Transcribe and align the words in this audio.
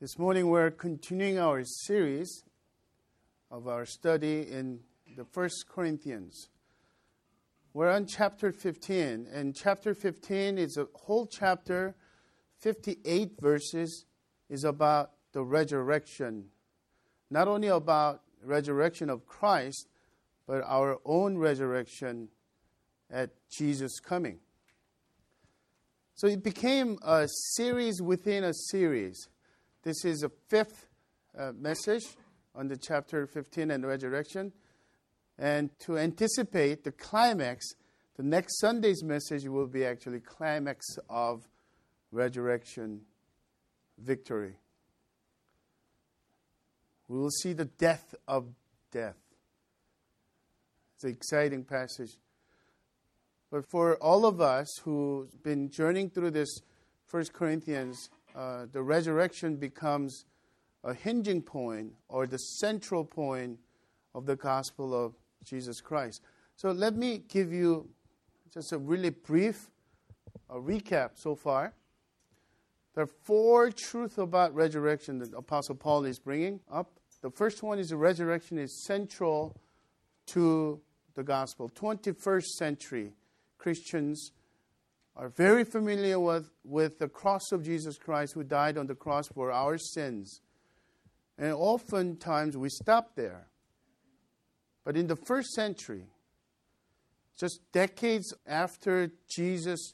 This 0.00 0.18
morning 0.18 0.48
we're 0.48 0.70
continuing 0.70 1.38
our 1.38 1.62
series 1.62 2.42
of 3.50 3.68
our 3.68 3.84
study 3.84 4.50
in 4.50 4.80
the 5.14 5.26
First 5.26 5.66
Corinthians. 5.68 6.48
We're 7.74 7.90
on 7.90 8.06
chapter 8.06 8.50
15, 8.50 9.26
and 9.30 9.54
chapter 9.54 9.92
15 9.92 10.56
is 10.56 10.78
a 10.78 10.86
whole 10.94 11.26
chapter, 11.26 11.96
58 12.60 13.32
verses, 13.42 14.06
is 14.48 14.64
about 14.64 15.10
the 15.32 15.44
resurrection. 15.44 16.46
Not 17.30 17.46
only 17.46 17.68
about 17.68 18.22
resurrection 18.42 19.10
of 19.10 19.26
Christ, 19.26 19.86
but 20.46 20.62
our 20.64 20.96
own 21.04 21.36
resurrection 21.36 22.28
at 23.10 23.32
Jesus' 23.50 24.00
coming. 24.00 24.38
So 26.14 26.26
it 26.26 26.42
became 26.42 26.96
a 27.02 27.28
series 27.28 28.00
within 28.00 28.44
a 28.44 28.54
series. 28.54 29.28
This 29.82 30.04
is 30.04 30.22
a 30.22 30.30
fifth 30.48 30.88
uh, 31.38 31.52
message 31.58 32.04
on 32.54 32.68
the 32.68 32.76
chapter 32.76 33.26
15 33.26 33.70
and 33.70 33.86
resurrection. 33.86 34.52
And 35.38 35.70
to 35.80 35.96
anticipate 35.96 36.84
the 36.84 36.92
climax, 36.92 37.66
the 38.16 38.22
next 38.22 38.60
Sunday's 38.60 39.02
message 39.02 39.48
will 39.48 39.66
be 39.66 39.86
actually 39.86 40.20
climax 40.20 40.84
of 41.08 41.48
resurrection 42.12 43.00
victory. 43.96 44.56
We 47.08 47.18
will 47.18 47.30
see 47.30 47.54
the 47.54 47.64
death 47.64 48.14
of 48.28 48.48
death. 48.92 49.16
It's 50.94 51.04
an 51.04 51.10
exciting 51.10 51.64
passage. 51.64 52.18
But 53.50 53.64
for 53.70 53.96
all 53.96 54.26
of 54.26 54.42
us 54.42 54.68
who've 54.84 55.42
been 55.42 55.70
journeying 55.70 56.10
through 56.10 56.32
this 56.32 56.60
First 57.06 57.32
Corinthians 57.32 58.10
uh, 58.34 58.66
the 58.72 58.82
resurrection 58.82 59.56
becomes 59.56 60.24
a 60.84 60.94
hinging 60.94 61.42
point 61.42 61.92
or 62.08 62.26
the 62.26 62.38
central 62.38 63.04
point 63.04 63.58
of 64.14 64.26
the 64.26 64.36
gospel 64.36 64.94
of 64.94 65.14
Jesus 65.44 65.80
Christ. 65.80 66.22
So 66.56 66.70
let 66.70 66.96
me 66.96 67.22
give 67.28 67.52
you 67.52 67.88
just 68.52 68.72
a 68.72 68.78
really 68.78 69.10
brief 69.10 69.70
uh, 70.48 70.54
recap 70.54 71.10
so 71.14 71.34
far. 71.34 71.72
There 72.94 73.04
are 73.04 73.10
four 73.24 73.70
truths 73.70 74.18
about 74.18 74.54
resurrection 74.54 75.18
that 75.18 75.32
Apostle 75.34 75.76
Paul 75.76 76.04
is 76.04 76.18
bringing 76.18 76.60
up. 76.70 76.90
The 77.22 77.30
first 77.30 77.62
one 77.62 77.78
is 77.78 77.90
the 77.90 77.96
resurrection 77.96 78.58
is 78.58 78.84
central 78.84 79.56
to 80.28 80.80
the 81.14 81.22
gospel. 81.22 81.70
21st 81.70 82.46
century 82.58 83.12
Christians 83.58 84.32
are 85.20 85.28
very 85.28 85.64
familiar 85.64 86.18
with, 86.18 86.50
with 86.64 86.98
the 86.98 87.06
cross 87.06 87.52
of 87.52 87.62
Jesus 87.62 87.98
Christ 87.98 88.32
who 88.32 88.42
died 88.42 88.78
on 88.78 88.86
the 88.86 88.94
cross 88.94 89.28
for 89.28 89.52
our 89.52 89.76
sins. 89.76 90.40
And 91.36 91.52
oftentimes 91.52 92.56
we 92.56 92.70
stop 92.70 93.16
there. 93.16 93.48
But 94.82 94.96
in 94.96 95.08
the 95.08 95.16
first 95.16 95.50
century, 95.50 96.06
just 97.38 97.60
decades 97.70 98.32
after 98.46 99.12
Jesus' 99.28 99.92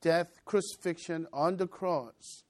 death, 0.00 0.28
crucifixion 0.44 1.26
on 1.32 1.56
the 1.56 1.66
cross, 1.66 2.44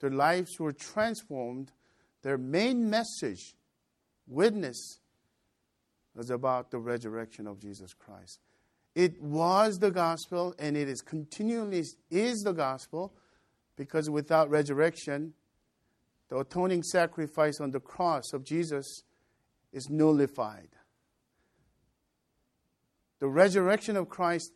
their 0.00 0.10
lives 0.10 0.58
were 0.58 0.72
transformed. 0.72 1.70
Their 2.22 2.38
main 2.38 2.90
message, 2.90 3.54
witness, 4.26 4.98
was 6.16 6.28
about 6.30 6.72
the 6.72 6.78
resurrection 6.78 7.46
of 7.46 7.60
Jesus 7.60 7.94
Christ. 7.94 8.40
It 8.94 9.20
was 9.20 9.78
the 9.78 9.90
gospel 9.90 10.54
and 10.58 10.76
it 10.76 10.88
is 10.88 11.02
continually 11.02 11.84
is 12.10 12.42
the 12.42 12.52
gospel 12.52 13.12
because 13.76 14.08
without 14.08 14.48
resurrection, 14.50 15.34
the 16.28 16.38
atoning 16.38 16.82
sacrifice 16.82 17.60
on 17.60 17.72
the 17.72 17.80
cross 17.80 18.32
of 18.32 18.44
Jesus 18.44 19.02
is 19.72 19.90
nullified. 19.90 20.68
The 23.18 23.28
resurrection 23.28 23.96
of 23.96 24.08
Christ 24.08 24.52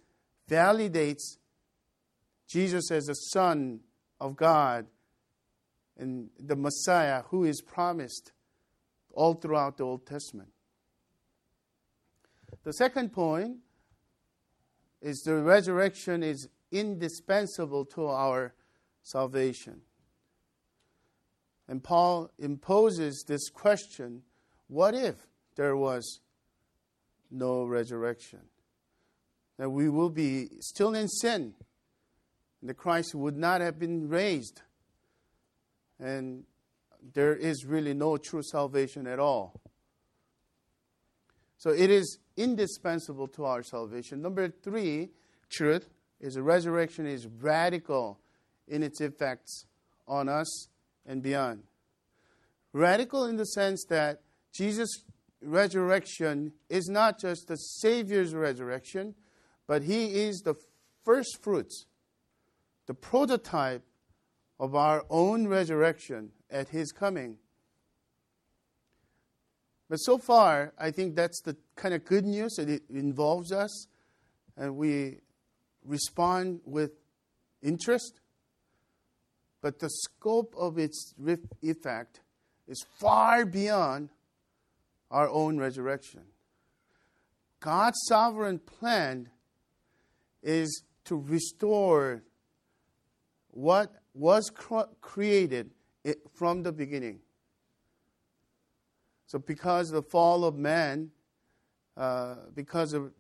validates 0.49 1.39
Jesus 2.47 2.91
as 2.91 3.07
the 3.07 3.15
Son 3.15 3.81
of 4.21 4.37
God 4.37 4.87
and 5.99 6.31
the 6.39 6.57
Messiah 6.57 7.23
who 7.31 7.45
is 7.45 7.61
promised 7.61 8.33
all 9.13 9.35
throughout 9.35 9.77
the 9.77 9.85
Old 9.85 10.07
Testament. 10.07 10.51
The 12.65 12.73
second 12.73 13.13
point 13.13 13.57
is 15.01 15.23
the 15.23 15.37
resurrection 15.37 16.23
is 16.23 16.49
indispensable 16.71 17.85
to 17.85 18.07
our 18.07 18.55
salvation. 19.03 19.83
And 21.69 21.83
Paul 21.83 22.31
imposes 22.39 23.25
this 23.27 23.49
question 23.51 24.23
what 24.69 24.95
if 24.95 25.27
there 25.57 25.77
was 25.77 26.21
no 27.31 27.65
resurrection? 27.65 28.41
That 29.59 29.71
we 29.71 29.89
will 29.89 30.11
be 30.11 30.49
still 30.61 30.95
in 30.95 31.09
sin. 31.09 31.55
The 32.63 32.75
Christ 32.75 33.15
would 33.15 33.37
not 33.37 33.61
have 33.61 33.79
been 33.79 34.09
raised. 34.09 34.63
And 35.99 36.45
there 37.15 37.35
is 37.35 37.65
really 37.65 37.95
no 37.95 38.17
true 38.17 38.43
salvation 38.43 39.07
at 39.07 39.19
all. 39.19 39.61
So 41.57 41.71
it 41.71 41.91
is 41.91 42.19
indispensable 42.39 43.27
to 43.27 43.45
our 43.45 43.63
salvation. 43.63 44.23
Number 44.23 44.49
three, 44.49 45.11
truth 45.51 45.91
is 46.21 46.39
resurrection 46.39 47.07
is 47.07 47.27
radical 47.27 48.21
in 48.69 48.83
its 48.83 49.01
effects 49.01 49.67
on 50.07 50.29
us 50.29 50.69
and 51.05 51.23
beyond. 51.23 51.65
Radical 52.73 53.25
in 53.25 53.37
the 53.37 53.45
sense 53.45 53.85
that 53.89 54.21
Jesus' 54.53 55.05
resurrection 55.43 56.53
is 56.69 56.89
not 56.89 57.21
just 57.21 57.49
the 57.49 57.57
Savior's 57.57 58.35
resurrection, 58.35 59.15
but 59.67 59.83
He 59.83 60.23
is 60.23 60.41
the 60.41 60.55
first 61.05 61.43
fruits, 61.43 61.87
the 62.87 62.95
prototype 62.95 63.85
of 64.61 64.75
our 64.75 65.05
own 65.11 65.49
resurrection 65.49 66.31
at 66.51 66.69
His 66.69 66.93
coming. 66.93 67.39
But 69.89 69.97
so 69.97 70.19
far, 70.19 70.75
I 70.79 70.91
think 70.91 71.17
that's 71.17 71.41
the 71.41 71.57
kind 71.77 71.95
of 71.95 72.05
good 72.05 72.25
news 72.25 72.55
that 72.57 72.69
it 72.69 72.83
involves 72.91 73.53
us 73.53 73.87
and 74.57 74.77
we 74.77 75.19
respond 75.85 76.61
with 76.65 76.91
interest. 77.63 78.21
But 79.63 79.79
the 79.79 79.89
scope 79.89 80.55
of 80.57 80.79
its 80.79 81.15
effect 81.63 82.21
is 82.67 82.85
far 83.01 83.47
beyond 83.47 84.11
our 85.11 85.29
own 85.29 85.59
resurrection. 85.59 86.23
God's 87.61 87.99
sovereign 88.07 88.59
plan 88.59 89.31
is 90.43 90.85
to 91.07 91.17
restore 91.17 92.23
what 93.51 93.91
was 94.15 94.51
created 95.01 95.71
from 96.35 96.63
the 96.63 96.73
beginning. 96.73 97.21
So, 99.29 99.39
because 99.39 99.91
of 99.91 99.95
the 99.95 100.11
fall 100.11 100.45
of 100.47 100.57
man, 100.57 101.11
uh, 101.99 102.37
because 102.55 102.95
of 102.95 103.13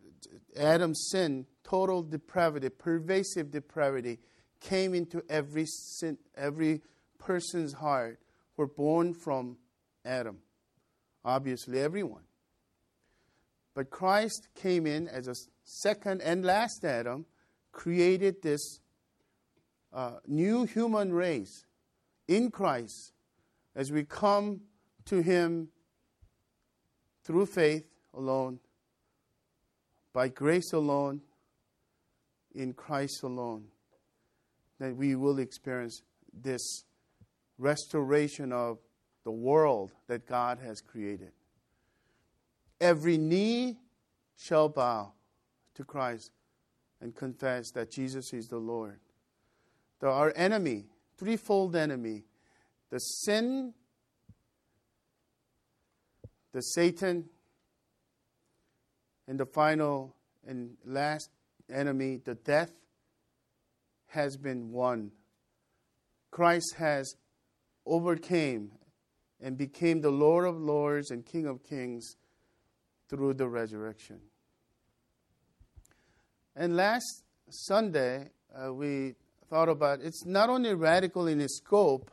Adam's 0.56 1.08
sin, 1.10 1.44
total 1.62 2.02
depravity, 2.02 2.70
pervasive 2.70 3.50
depravity 3.50 4.18
came 4.58 4.94
into 4.94 5.22
every 5.28 5.66
sin, 5.66 6.16
every 6.34 6.80
person's 7.18 7.74
heart 7.74 8.20
were 8.56 8.66
born 8.66 9.12
from 9.12 9.58
Adam. 10.02 10.38
Obviously, 11.26 11.78
everyone. 11.78 12.22
But 13.74 13.90
Christ 13.90 14.48
came 14.54 14.86
in 14.86 15.08
as 15.08 15.28
a 15.28 15.34
second 15.64 16.22
and 16.22 16.42
last 16.42 16.86
Adam, 16.86 17.26
created 17.70 18.40
this 18.40 18.80
uh, 19.92 20.20
new 20.26 20.64
human 20.64 21.12
race 21.12 21.66
in 22.26 22.50
Christ 22.50 23.12
as 23.76 23.92
we 23.92 24.04
come 24.04 24.62
to 25.04 25.20
Him 25.22 25.68
through 27.28 27.44
faith 27.44 27.84
alone, 28.14 28.58
by 30.14 30.28
grace 30.28 30.72
alone, 30.72 31.20
in 32.54 32.72
Christ 32.72 33.22
alone, 33.22 33.66
that 34.80 34.96
we 34.96 35.14
will 35.14 35.38
experience 35.38 36.00
this 36.32 36.84
restoration 37.58 38.50
of 38.50 38.78
the 39.24 39.30
world 39.30 39.92
that 40.06 40.26
God 40.26 40.58
has 40.64 40.80
created. 40.80 41.32
Every 42.80 43.18
knee 43.18 43.76
shall 44.38 44.70
bow 44.70 45.12
to 45.74 45.84
Christ 45.84 46.30
and 47.02 47.14
confess 47.14 47.70
that 47.72 47.90
Jesus 47.90 48.32
is 48.32 48.48
the 48.48 48.56
Lord. 48.56 49.00
The, 50.00 50.08
our 50.08 50.32
enemy, 50.34 50.86
threefold 51.18 51.76
enemy, 51.76 52.24
the 52.88 52.98
sin 52.98 53.74
the 56.58 56.62
Satan 56.62 57.24
and 59.28 59.38
the 59.38 59.46
final 59.46 60.16
and 60.44 60.76
last 60.84 61.30
enemy, 61.72 62.16
the 62.24 62.34
death, 62.34 62.72
has 64.08 64.36
been 64.36 64.72
won. 64.72 65.12
Christ 66.32 66.74
has 66.78 67.14
overcame 67.86 68.72
and 69.40 69.56
became 69.56 70.00
the 70.00 70.10
Lord 70.10 70.48
of 70.48 70.56
Lords 70.56 71.12
and 71.12 71.24
King 71.24 71.46
of 71.46 71.62
Kings 71.62 72.16
through 73.08 73.34
the 73.34 73.46
resurrection. 73.46 74.18
And 76.56 76.74
last 76.74 77.22
Sunday, 77.50 78.30
uh, 78.52 78.74
we 78.74 79.14
thought 79.48 79.68
about 79.68 80.00
it's 80.00 80.26
not 80.26 80.50
only 80.50 80.74
radical 80.74 81.28
in 81.28 81.40
its 81.40 81.58
scope, 81.58 82.10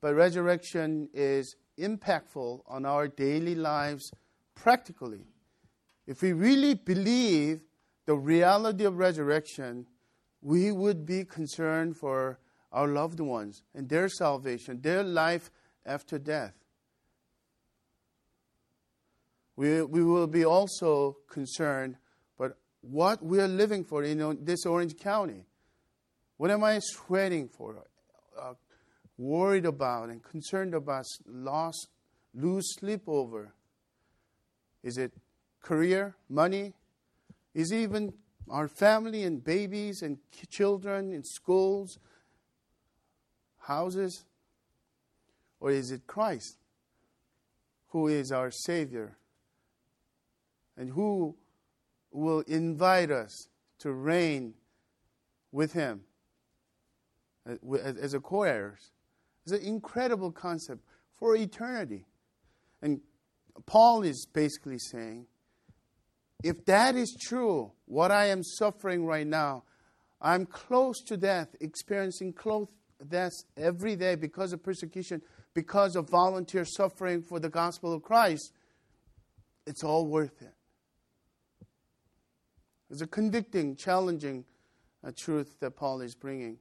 but 0.00 0.16
resurrection 0.16 1.08
is 1.14 1.54
impactful 1.78 2.62
on 2.66 2.84
our 2.84 3.08
daily 3.08 3.54
lives 3.54 4.12
practically. 4.54 5.24
If 6.06 6.22
we 6.22 6.32
really 6.32 6.74
believe 6.74 7.60
the 8.06 8.16
reality 8.16 8.84
of 8.84 8.96
resurrection, 8.96 9.86
we 10.40 10.72
would 10.72 11.04
be 11.04 11.24
concerned 11.24 11.96
for 11.96 12.38
our 12.72 12.88
loved 12.88 13.20
ones 13.20 13.62
and 13.74 13.88
their 13.88 14.08
salvation, 14.08 14.80
their 14.80 15.02
life 15.02 15.50
after 15.84 16.18
death. 16.18 16.54
We, 19.56 19.82
we 19.82 20.04
will 20.04 20.28
be 20.28 20.44
also 20.44 21.16
concerned, 21.28 21.96
but 22.38 22.58
what 22.80 23.24
we 23.24 23.40
are 23.40 23.48
living 23.48 23.84
for 23.84 24.04
in 24.04 24.38
this 24.44 24.64
Orange 24.64 24.96
County. 24.96 25.44
What 26.36 26.50
am 26.52 26.62
I 26.62 26.78
sweating 26.80 27.48
for? 27.48 27.84
Uh, 28.40 28.54
worried 29.18 29.66
about 29.66 30.08
and 30.08 30.22
concerned 30.22 30.74
about, 30.74 31.04
lost, 31.26 31.88
lose 32.32 32.74
sleep 32.76 33.02
over? 33.06 33.52
Is 34.82 34.96
it 34.96 35.12
career, 35.60 36.14
money? 36.28 36.72
Is 37.54 37.72
it 37.72 37.78
even 37.78 38.12
our 38.48 38.68
family 38.68 39.24
and 39.24 39.42
babies 39.42 40.02
and 40.02 40.18
children 40.48 41.12
in 41.12 41.24
schools, 41.24 41.98
houses? 43.58 44.24
Or 45.60 45.72
is 45.72 45.90
it 45.90 46.06
Christ 46.06 46.56
who 47.88 48.06
is 48.06 48.30
our 48.30 48.52
Savior 48.52 49.16
and 50.76 50.90
who 50.90 51.34
will 52.12 52.40
invite 52.46 53.10
us 53.10 53.48
to 53.80 53.92
reign 53.92 54.54
with 55.50 55.72
Him 55.72 56.02
uh, 57.48 57.74
as 57.76 58.14
a 58.14 58.20
co 58.20 58.42
heirs? 58.44 58.92
It's 59.50 59.64
an 59.64 59.66
incredible 59.66 60.30
concept 60.30 60.82
for 61.14 61.34
eternity. 61.34 62.04
And 62.82 63.00
Paul 63.64 64.02
is 64.02 64.26
basically 64.26 64.78
saying 64.78 65.26
if 66.44 66.66
that 66.66 66.96
is 66.96 67.16
true, 67.18 67.72
what 67.86 68.12
I 68.12 68.26
am 68.26 68.42
suffering 68.42 69.06
right 69.06 69.26
now, 69.26 69.64
I'm 70.20 70.44
close 70.44 71.00
to 71.04 71.16
death, 71.16 71.56
experiencing 71.60 72.34
close 72.34 72.68
death 73.08 73.32
every 73.56 73.96
day 73.96 74.16
because 74.16 74.52
of 74.52 74.62
persecution, 74.62 75.22
because 75.54 75.96
of 75.96 76.10
volunteer 76.10 76.66
suffering 76.66 77.22
for 77.22 77.40
the 77.40 77.48
gospel 77.48 77.94
of 77.94 78.02
Christ. 78.02 78.52
It's 79.66 79.82
all 79.82 80.06
worth 80.06 80.42
it. 80.42 80.54
It's 82.90 83.00
a 83.00 83.06
convicting, 83.06 83.76
challenging 83.76 84.44
uh, 85.02 85.10
truth 85.16 85.56
that 85.60 85.74
Paul 85.74 86.02
is 86.02 86.14
bringing. 86.14 86.58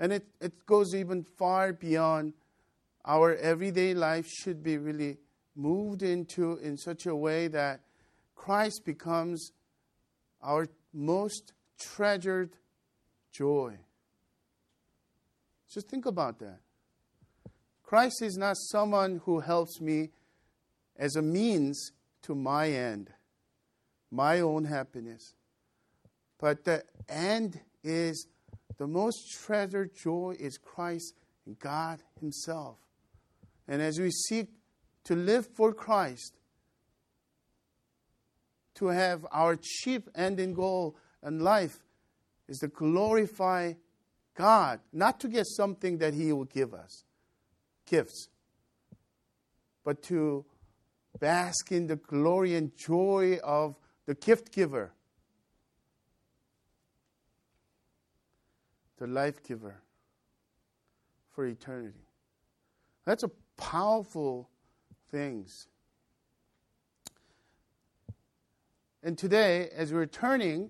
And 0.00 0.14
it, 0.14 0.26
it 0.40 0.64
goes 0.64 0.94
even 0.94 1.22
far 1.22 1.74
beyond 1.74 2.32
our 3.04 3.36
everyday 3.36 3.92
life, 3.92 4.26
should 4.26 4.62
be 4.62 4.78
really 4.78 5.18
moved 5.54 6.02
into 6.02 6.56
in 6.56 6.78
such 6.78 7.04
a 7.04 7.14
way 7.14 7.48
that 7.48 7.80
Christ 8.34 8.84
becomes 8.86 9.52
our 10.42 10.66
most 10.94 11.52
treasured 11.78 12.56
joy. 13.30 13.76
Just 15.72 15.88
think 15.88 16.06
about 16.06 16.38
that. 16.38 16.60
Christ 17.82 18.22
is 18.22 18.38
not 18.38 18.56
someone 18.56 19.20
who 19.24 19.40
helps 19.40 19.80
me 19.80 20.10
as 20.96 21.16
a 21.16 21.22
means 21.22 21.92
to 22.22 22.34
my 22.34 22.70
end, 22.70 23.10
my 24.10 24.40
own 24.40 24.64
happiness. 24.64 25.34
But 26.38 26.64
the 26.64 26.84
end 27.08 27.60
is 27.84 28.26
the 28.80 28.86
most 28.86 29.30
treasured 29.44 29.94
joy 29.94 30.34
is 30.40 30.56
Christ 30.56 31.12
and 31.44 31.58
God 31.58 32.02
Himself. 32.18 32.78
And 33.68 33.82
as 33.82 34.00
we 34.00 34.10
seek 34.10 34.48
to 35.04 35.14
live 35.14 35.46
for 35.54 35.74
Christ, 35.74 36.38
to 38.76 38.86
have 38.86 39.26
our 39.30 39.58
chief 39.60 40.08
end 40.14 40.40
and 40.40 40.56
goal 40.56 40.96
in 41.22 41.40
life 41.40 41.80
is 42.48 42.56
to 42.60 42.68
glorify 42.68 43.74
God, 44.34 44.80
not 44.94 45.20
to 45.20 45.28
get 45.28 45.46
something 45.46 45.98
that 45.98 46.14
He 46.14 46.32
will 46.32 46.46
give 46.46 46.72
us, 46.72 47.04
gifts, 47.84 48.28
but 49.84 50.02
to 50.04 50.46
bask 51.18 51.70
in 51.70 51.86
the 51.86 51.96
glory 51.96 52.54
and 52.54 52.74
joy 52.78 53.38
of 53.44 53.76
the 54.06 54.14
gift 54.14 54.50
giver, 54.52 54.94
the 59.00 59.06
life 59.06 59.42
giver 59.42 59.80
for 61.30 61.46
eternity. 61.46 62.04
That's 63.06 63.22
a 63.22 63.30
powerful 63.56 64.50
things. 65.10 65.66
And 69.02 69.16
today, 69.16 69.70
as 69.74 69.92
we're 69.92 70.04
turning 70.04 70.68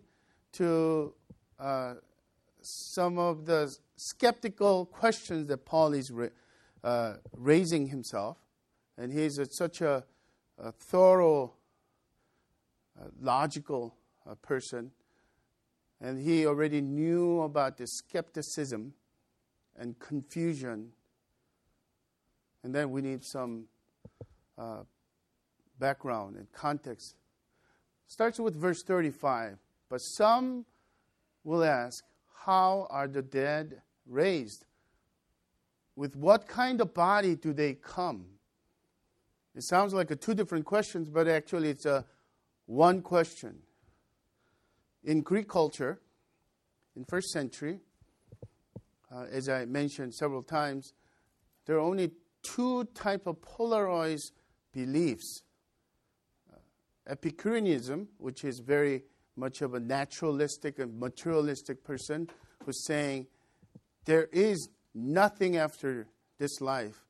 to 0.52 1.12
uh, 1.58 1.94
some 2.62 3.18
of 3.18 3.46
the 3.46 3.76
skeptical 3.96 4.86
questions 4.86 5.48
that 5.48 5.66
Paul 5.66 5.92
is 5.94 6.12
ra- 6.12 6.28
uh, 6.84 7.14
raising 7.36 7.88
himself, 7.88 8.38
and 8.96 9.12
he's 9.12 9.38
a, 9.38 9.46
such 9.46 9.80
a, 9.80 10.04
a, 10.56 10.70
thorough, 10.70 11.54
uh, 12.98 13.06
logical 13.20 13.96
uh, 14.24 14.36
person, 14.36 14.92
and 16.00 16.20
he 16.20 16.47
already 16.47 16.81
knew 16.81 17.43
about 17.43 17.76
the 17.76 17.87
skepticism 17.87 18.94
and 19.76 19.99
confusion. 19.99 20.93
And 22.62 22.75
then 22.75 22.91
we 22.91 23.02
need 23.02 23.25
some 23.25 23.64
uh, 24.56 24.82
background 25.79 26.37
and 26.37 26.50
context. 26.52 27.17
Starts 28.06 28.38
with 28.38 28.55
verse 28.55 28.82
35. 28.82 29.58
But 29.88 30.00
some 30.00 30.64
will 31.44 31.64
ask, 31.64 32.05
How 32.44 32.87
are 32.91 33.08
the 33.08 33.23
dead 33.23 33.82
raised? 34.06 34.67
With 35.97 36.16
what 36.16 36.47
kind 36.47 36.80
of 36.80 36.95
body 36.95 37.35
do 37.35 37.52
they 37.52 37.75
come? 37.75 38.26
It 39.54 39.62
sounds 39.62 39.92
like 39.92 40.11
a 40.11 40.16
two 40.16 40.35
different 40.35 40.64
questions, 40.64 41.09
but 41.11 41.28
actually 41.28 41.71
it's 41.71 41.85
a 41.87 42.04
one 42.66 43.02
question. 43.02 43.59
In 45.02 45.23
Greek 45.23 45.49
culture, 45.49 46.00
in 46.95 47.04
first 47.04 47.30
century, 47.30 47.80
uh, 49.12 49.25
as 49.30 49.49
I 49.49 49.64
mentioned 49.64 50.14
several 50.14 50.42
times, 50.42 50.92
there 51.66 51.76
are 51.76 51.80
only 51.80 52.11
two 52.42 52.85
type 52.95 53.26
of 53.26 53.40
polarized 53.40 54.33
beliefs. 54.73 55.42
Uh, 56.52 56.57
Epicureanism, 57.09 58.09
which 58.19 58.45
is 58.45 58.61
very 58.61 59.04
much 59.37 59.62
of 59.62 59.75
a 59.75 59.80
naturalistic 59.80 60.78
and 60.78 60.99
materialistic 60.99 61.83
person 61.83 62.28
who's 62.64 62.85
saying 62.85 63.26
there 64.04 64.28
is 64.33 64.69
nothing 64.95 65.57
after 65.57 66.07
this 66.38 66.61
life. 66.61 67.04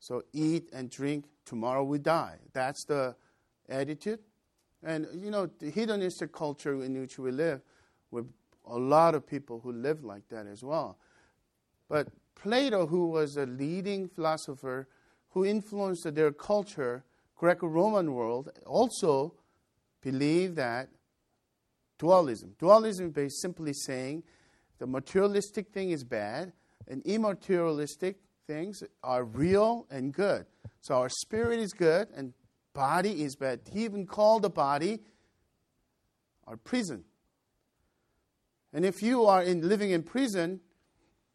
So 0.00 0.22
eat 0.32 0.70
and 0.72 0.90
drink, 0.90 1.26
tomorrow 1.44 1.84
we 1.84 1.98
die. 1.98 2.38
That's 2.52 2.84
the 2.84 3.16
attitude. 3.68 4.20
And 4.82 5.06
you 5.14 5.30
know, 5.30 5.46
the 5.58 5.70
hedonistic 5.70 6.32
culture 6.32 6.82
in 6.82 7.00
which 7.00 7.18
we 7.18 7.30
live, 7.30 7.60
with 8.10 8.26
a 8.66 8.78
lot 8.78 9.14
of 9.14 9.26
people 9.26 9.60
who 9.60 9.72
live 9.72 10.04
like 10.04 10.28
that 10.28 10.46
as 10.46 10.62
well. 10.62 10.98
But 11.88 12.08
Plato, 12.34 12.86
who 12.86 13.08
was 13.08 13.36
a 13.36 13.46
leading 13.46 14.08
philosopher 14.08 14.88
who 15.30 15.44
influenced 15.44 16.14
their 16.14 16.32
culture, 16.32 17.04
Greco-Roman 17.36 18.12
world, 18.14 18.50
also 18.66 19.34
believed 20.00 20.56
that 20.56 20.88
dualism. 21.98 22.54
Dualism 22.58 23.12
is 23.16 23.40
simply 23.40 23.72
saying 23.72 24.22
the 24.78 24.86
materialistic 24.86 25.72
thing 25.72 25.90
is 25.90 26.04
bad 26.04 26.52
and 26.86 27.02
immaterialistic 27.04 28.16
things 28.46 28.82
are 29.02 29.24
real 29.24 29.86
and 29.90 30.12
good. 30.14 30.46
So 30.80 30.94
our 30.94 31.08
spirit 31.08 31.58
is 31.58 31.72
good 31.72 32.08
and 32.14 32.32
body 32.78 33.24
is 33.24 33.34
bad. 33.34 33.60
He 33.72 33.84
even 33.84 34.06
called 34.06 34.42
the 34.42 34.50
body 34.50 35.00
our 36.46 36.56
prison. 36.56 37.02
And 38.72 38.84
if 38.84 39.02
you 39.02 39.26
are 39.26 39.42
in, 39.42 39.68
living 39.68 39.90
in 39.90 40.04
prison, 40.04 40.60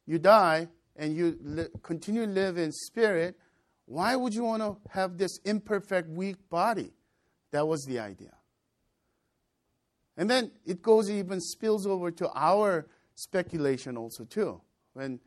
you 0.06 0.20
die 0.20 0.70
and 0.96 1.18
you 1.18 1.38
li- 1.42 1.68
continue 1.82 2.26
to 2.26 2.32
live 2.32 2.58
in 2.58 2.72
spirit, 2.72 3.36
why 3.86 4.16
would 4.16 4.34
you 4.34 4.46
want 4.46 4.62
to 4.64 4.78
have 4.90 5.18
this 5.18 5.38
imperfect, 5.44 6.08
weak 6.10 6.38
body? 6.50 6.94
That 7.52 7.68
was 7.68 7.84
the 7.84 8.00
idea. 8.00 8.36
And 10.16 10.30
then 10.30 10.52
it 10.66 10.82
goes 10.82 11.12
even 11.12 11.42
spills 11.42 11.86
over 11.86 12.10
to 12.12 12.30
our 12.34 12.88
speculation 13.16 13.98
also 13.98 14.24
too. 14.24 14.62
when 14.94 15.20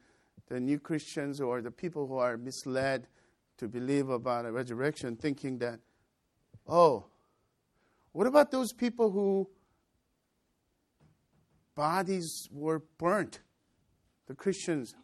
the 0.49 0.61
new 0.61 0.79
Christians 0.79 1.41
or 1.41 1.61
the 1.61 1.71
people 1.71 2.07
who 2.07 2.17
are 2.17 2.39
misled 2.39 3.07
to 3.59 3.69
believe 3.69 4.09
about 4.09 4.47
a 4.47 4.53
resurrection, 4.53 5.17
thinking 5.17 5.59
that, 5.59 5.81
oh, 6.69 7.07
what 8.13 8.27
about 8.27 8.51
those 8.51 8.73
people 8.73 9.11
who 9.11 9.49
bodies 11.75 12.49
were 12.51 12.83
burnt? 12.99 13.41
The 14.27 14.35
Christians. 14.35 14.95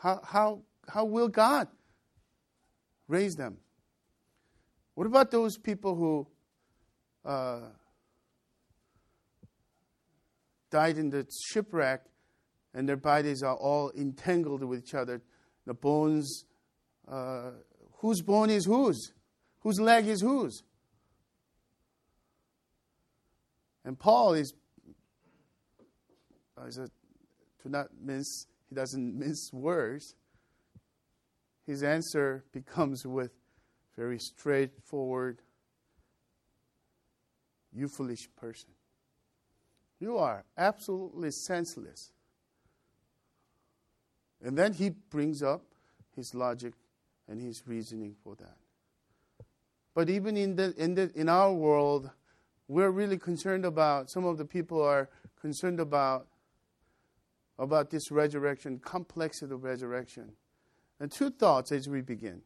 How, 0.00 0.20
how, 0.24 0.62
how 0.88 1.04
will 1.04 1.28
God 1.28 1.68
raise 3.08 3.36
them? 3.36 3.58
What 4.94 5.06
about 5.06 5.30
those 5.30 5.56
people 5.56 5.94
who 5.94 6.26
uh, 7.24 7.68
died 10.70 10.98
in 10.98 11.10
the 11.10 11.26
shipwreck 11.48 12.02
and 12.74 12.88
their 12.88 12.96
bodies 12.96 13.42
are 13.42 13.56
all 13.56 13.92
entangled 13.96 14.64
with 14.64 14.80
each 14.80 14.94
other? 14.94 15.22
The 15.66 15.74
bones, 15.74 16.44
uh, 17.06 17.50
whose 17.98 18.22
bone 18.22 18.50
is 18.50 18.66
whose? 18.66 19.12
Whose 19.66 19.80
leg 19.80 20.06
is 20.06 20.20
whose? 20.20 20.62
And 23.84 23.98
Paul 23.98 24.34
is, 24.34 24.54
oh, 26.56 26.66
is 26.66 26.78
a, 26.78 26.86
to 27.62 27.68
not 27.68 27.88
mince, 28.00 28.46
he 28.68 28.76
doesn't 28.76 29.18
mince 29.18 29.50
words. 29.52 30.14
His 31.66 31.82
answer 31.82 32.44
becomes 32.52 33.04
with 33.04 33.32
very 33.96 34.20
straightforward, 34.20 35.42
you 37.72 37.88
foolish 37.88 38.28
person. 38.36 38.70
You 39.98 40.16
are 40.18 40.44
absolutely 40.56 41.32
senseless. 41.32 42.12
And 44.40 44.56
then 44.56 44.74
he 44.74 44.90
brings 44.90 45.42
up 45.42 45.62
his 46.14 46.36
logic 46.36 46.74
and 47.26 47.40
his 47.40 47.64
reasoning 47.66 48.14
for 48.22 48.36
that. 48.36 48.58
But 49.96 50.10
even 50.10 50.36
in, 50.36 50.56
the, 50.56 50.74
in, 50.76 50.94
the, 50.94 51.10
in 51.14 51.26
our 51.30 51.50
world, 51.50 52.10
we're 52.68 52.90
really 52.90 53.16
concerned 53.16 53.64
about, 53.64 54.10
some 54.10 54.26
of 54.26 54.36
the 54.36 54.44
people 54.44 54.82
are 54.82 55.08
concerned 55.40 55.80
about, 55.80 56.26
about 57.58 57.88
this 57.88 58.10
resurrection, 58.10 58.78
complexity 58.78 59.54
of 59.54 59.64
resurrection. 59.64 60.32
And 61.00 61.10
two 61.10 61.30
thoughts 61.30 61.72
as 61.72 61.88
we 61.88 62.02
begin. 62.02 62.42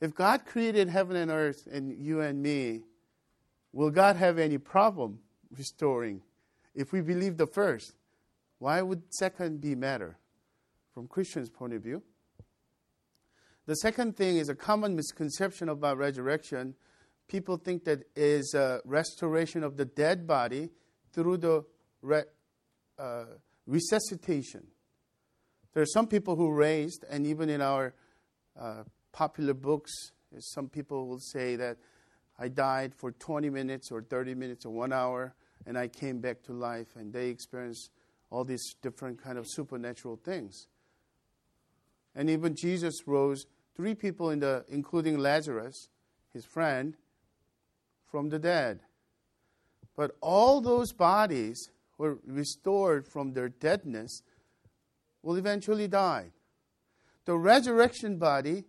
If 0.00 0.14
God 0.14 0.46
created 0.46 0.88
heaven 0.88 1.16
and 1.16 1.28
earth 1.28 1.66
and 1.68 1.92
you 1.98 2.20
and 2.20 2.40
me, 2.40 2.82
will 3.72 3.90
God 3.90 4.14
have 4.14 4.38
any 4.38 4.56
problem 4.56 5.18
restoring? 5.58 6.22
If 6.72 6.92
we 6.92 7.00
believe 7.00 7.36
the 7.36 7.48
first, 7.48 7.94
why 8.60 8.80
would 8.80 9.02
second 9.12 9.60
be 9.60 9.74
matter 9.74 10.18
from 10.94 11.08
Christian's 11.08 11.50
point 11.50 11.72
of 11.72 11.82
view? 11.82 12.04
The 13.66 13.74
second 13.74 14.16
thing 14.16 14.36
is 14.36 14.48
a 14.48 14.54
common 14.54 14.94
misconception 14.94 15.68
about 15.68 15.98
resurrection. 15.98 16.74
People 17.26 17.56
think 17.56 17.84
that 17.84 18.04
is 18.14 18.54
a 18.54 18.80
restoration 18.84 19.64
of 19.64 19.76
the 19.76 19.84
dead 19.84 20.24
body 20.24 20.70
through 21.12 21.38
the 21.38 21.64
re, 22.00 22.22
uh, 22.96 23.24
resuscitation. 23.66 24.68
There 25.74 25.82
are 25.82 25.92
some 25.92 26.06
people 26.06 26.36
who 26.36 26.52
raised, 26.52 27.04
and 27.10 27.26
even 27.26 27.50
in 27.50 27.60
our 27.60 27.92
uh, 28.58 28.84
popular 29.12 29.54
books, 29.54 29.92
some 30.38 30.68
people 30.68 31.08
will 31.08 31.18
say 31.18 31.56
that 31.56 31.78
I 32.38 32.48
died 32.48 32.94
for 32.94 33.10
20 33.10 33.50
minutes 33.50 33.90
or 33.90 34.00
30 34.00 34.34
minutes 34.34 34.64
or 34.64 34.72
one 34.72 34.92
hour, 34.92 35.34
and 35.66 35.76
I 35.76 35.88
came 35.88 36.20
back 36.20 36.44
to 36.44 36.52
life, 36.52 36.94
and 36.94 37.12
they 37.12 37.30
experienced 37.30 37.90
all 38.30 38.44
these 38.44 38.74
different 38.80 39.20
kind 39.20 39.38
of 39.38 39.46
supernatural 39.48 40.20
things. 40.24 40.68
And 42.14 42.30
even 42.30 42.54
Jesus 42.54 42.94
rose 43.06 43.44
three 43.76 43.94
people 43.94 44.30
in 44.30 44.40
the, 44.40 44.64
including 44.68 45.18
Lazarus, 45.18 45.88
his 46.32 46.44
friend, 46.44 46.96
from 48.10 48.30
the 48.30 48.38
dead. 48.38 48.80
But 49.96 50.16
all 50.20 50.60
those 50.60 50.92
bodies 50.92 51.70
were 51.98 52.18
restored 52.26 53.06
from 53.06 53.32
their 53.32 53.48
deadness 53.48 54.22
will 55.22 55.36
eventually 55.36 55.88
die. 55.88 56.30
The 57.24 57.36
resurrection 57.36 58.18
body 58.18 58.64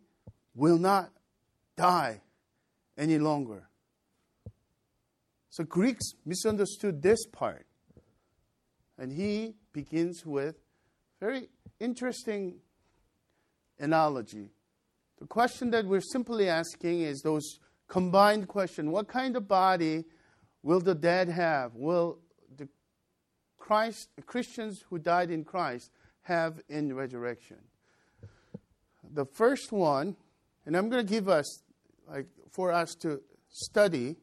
will 0.55 0.77
not 0.77 1.11
die 1.75 2.21
any 2.97 3.19
longer. 3.19 3.69
So 5.49 5.63
Greeks 5.63 6.13
misunderstood 6.25 7.01
this 7.01 7.25
part. 7.27 7.67
And 8.97 9.11
he 9.11 9.55
begins 9.73 10.25
with 10.25 10.55
very 11.19 11.49
interesting 11.79 12.59
analogy. 13.79 14.49
The 15.19 15.27
question 15.27 15.71
that 15.71 15.85
we're 15.85 16.01
simply 16.01 16.47
asking 16.47 17.01
is 17.01 17.21
those 17.21 17.59
combined 17.87 18.47
question, 18.47 18.91
what 18.91 19.07
kind 19.07 19.35
of 19.35 19.47
body 19.47 20.05
will 20.61 20.79
the 20.79 20.95
dead 20.95 21.29
have? 21.29 21.73
Will 21.75 22.19
the 22.55 22.67
Christ 23.57 24.09
Christians 24.25 24.83
who 24.89 24.99
died 24.99 25.31
in 25.31 25.43
Christ 25.43 25.91
have 26.23 26.61
in 26.69 26.93
resurrection? 26.93 27.57
The 29.09 29.25
first 29.25 29.71
one 29.71 30.17
and 30.67 30.75
I'm 30.75 30.89
going 30.89 31.03
to 31.03 31.09
give 31.09 31.29
us, 31.29 31.63
like, 32.09 32.27
for 32.51 32.73
us 32.73 32.93
to 32.95 33.21
study 33.47 34.17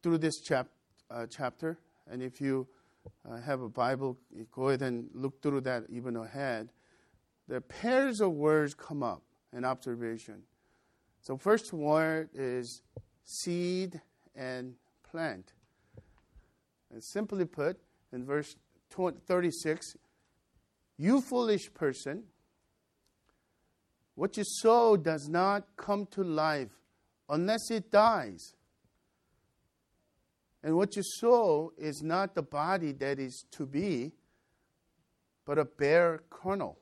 through 0.00 0.18
this 0.18 0.40
chap, 0.40 0.68
uh, 1.10 1.26
chapter. 1.28 1.80
And 2.08 2.22
if 2.22 2.40
you 2.40 2.68
uh, 3.28 3.40
have 3.40 3.60
a 3.60 3.68
Bible, 3.68 4.16
go 4.52 4.68
ahead 4.68 4.82
and 4.82 5.10
look 5.12 5.42
through 5.42 5.62
that 5.62 5.82
even 5.88 6.16
ahead. 6.16 6.68
The 7.48 7.60
pairs 7.60 8.20
of 8.20 8.30
words 8.30 8.72
come 8.72 9.02
up 9.02 9.24
in 9.52 9.64
observation. 9.64 10.42
So, 11.20 11.36
first 11.36 11.72
word 11.72 12.30
is 12.34 12.82
seed 13.24 14.00
and 14.34 14.74
plant. 15.08 15.52
And 16.90 17.02
simply 17.02 17.44
put, 17.44 17.78
in 18.12 18.24
verse 18.24 18.56
36, 18.90 19.96
you 20.98 21.20
foolish 21.20 21.72
person, 21.72 22.24
what 24.14 24.36
you 24.36 24.44
sow 24.44 24.96
does 24.96 25.28
not 25.28 25.66
come 25.76 26.06
to 26.12 26.22
life 26.22 26.70
unless 27.28 27.70
it 27.70 27.90
dies. 27.90 28.54
And 30.62 30.76
what 30.76 30.94
you 30.94 31.02
sow 31.02 31.72
is 31.76 32.02
not 32.02 32.34
the 32.34 32.42
body 32.42 32.92
that 32.92 33.18
is 33.18 33.44
to 33.52 33.66
be, 33.66 34.12
but 35.44 35.58
a 35.58 35.64
bare 35.64 36.22
kernel. 36.30 36.78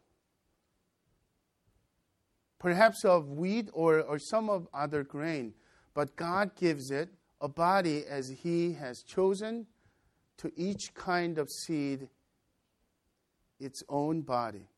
Perhaps 2.60 3.04
of 3.04 3.30
wheat 3.30 3.68
or, 3.72 4.00
or 4.00 4.18
some 4.20 4.48
of 4.48 4.68
other 4.72 5.02
grain, 5.02 5.54
but 5.94 6.14
God 6.14 6.54
gives 6.54 6.92
it 6.92 7.08
a 7.40 7.48
body 7.48 8.04
as 8.08 8.28
He 8.28 8.74
has 8.74 9.02
chosen 9.02 9.66
to 10.36 10.52
each 10.56 10.94
kind 10.94 11.38
of 11.38 11.50
seed 11.50 12.08
its 13.58 13.82
own 13.88 14.20
body. 14.20 14.68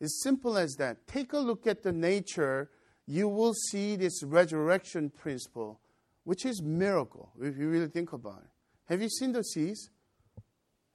It's 0.00 0.22
simple 0.22 0.56
as 0.56 0.76
that. 0.76 1.06
Take 1.06 1.32
a 1.32 1.38
look 1.38 1.66
at 1.66 1.82
the 1.82 1.92
nature, 1.92 2.70
you 3.06 3.28
will 3.28 3.54
see 3.54 3.96
this 3.96 4.22
resurrection 4.22 5.10
principle, 5.10 5.80
which 6.24 6.46
is 6.46 6.62
miracle 6.62 7.30
if 7.42 7.58
you 7.58 7.68
really 7.68 7.88
think 7.88 8.12
about 8.12 8.38
it. 8.44 8.50
Have 8.86 9.02
you 9.02 9.08
seen 9.08 9.32
the 9.32 9.42
seeds? 9.42 9.90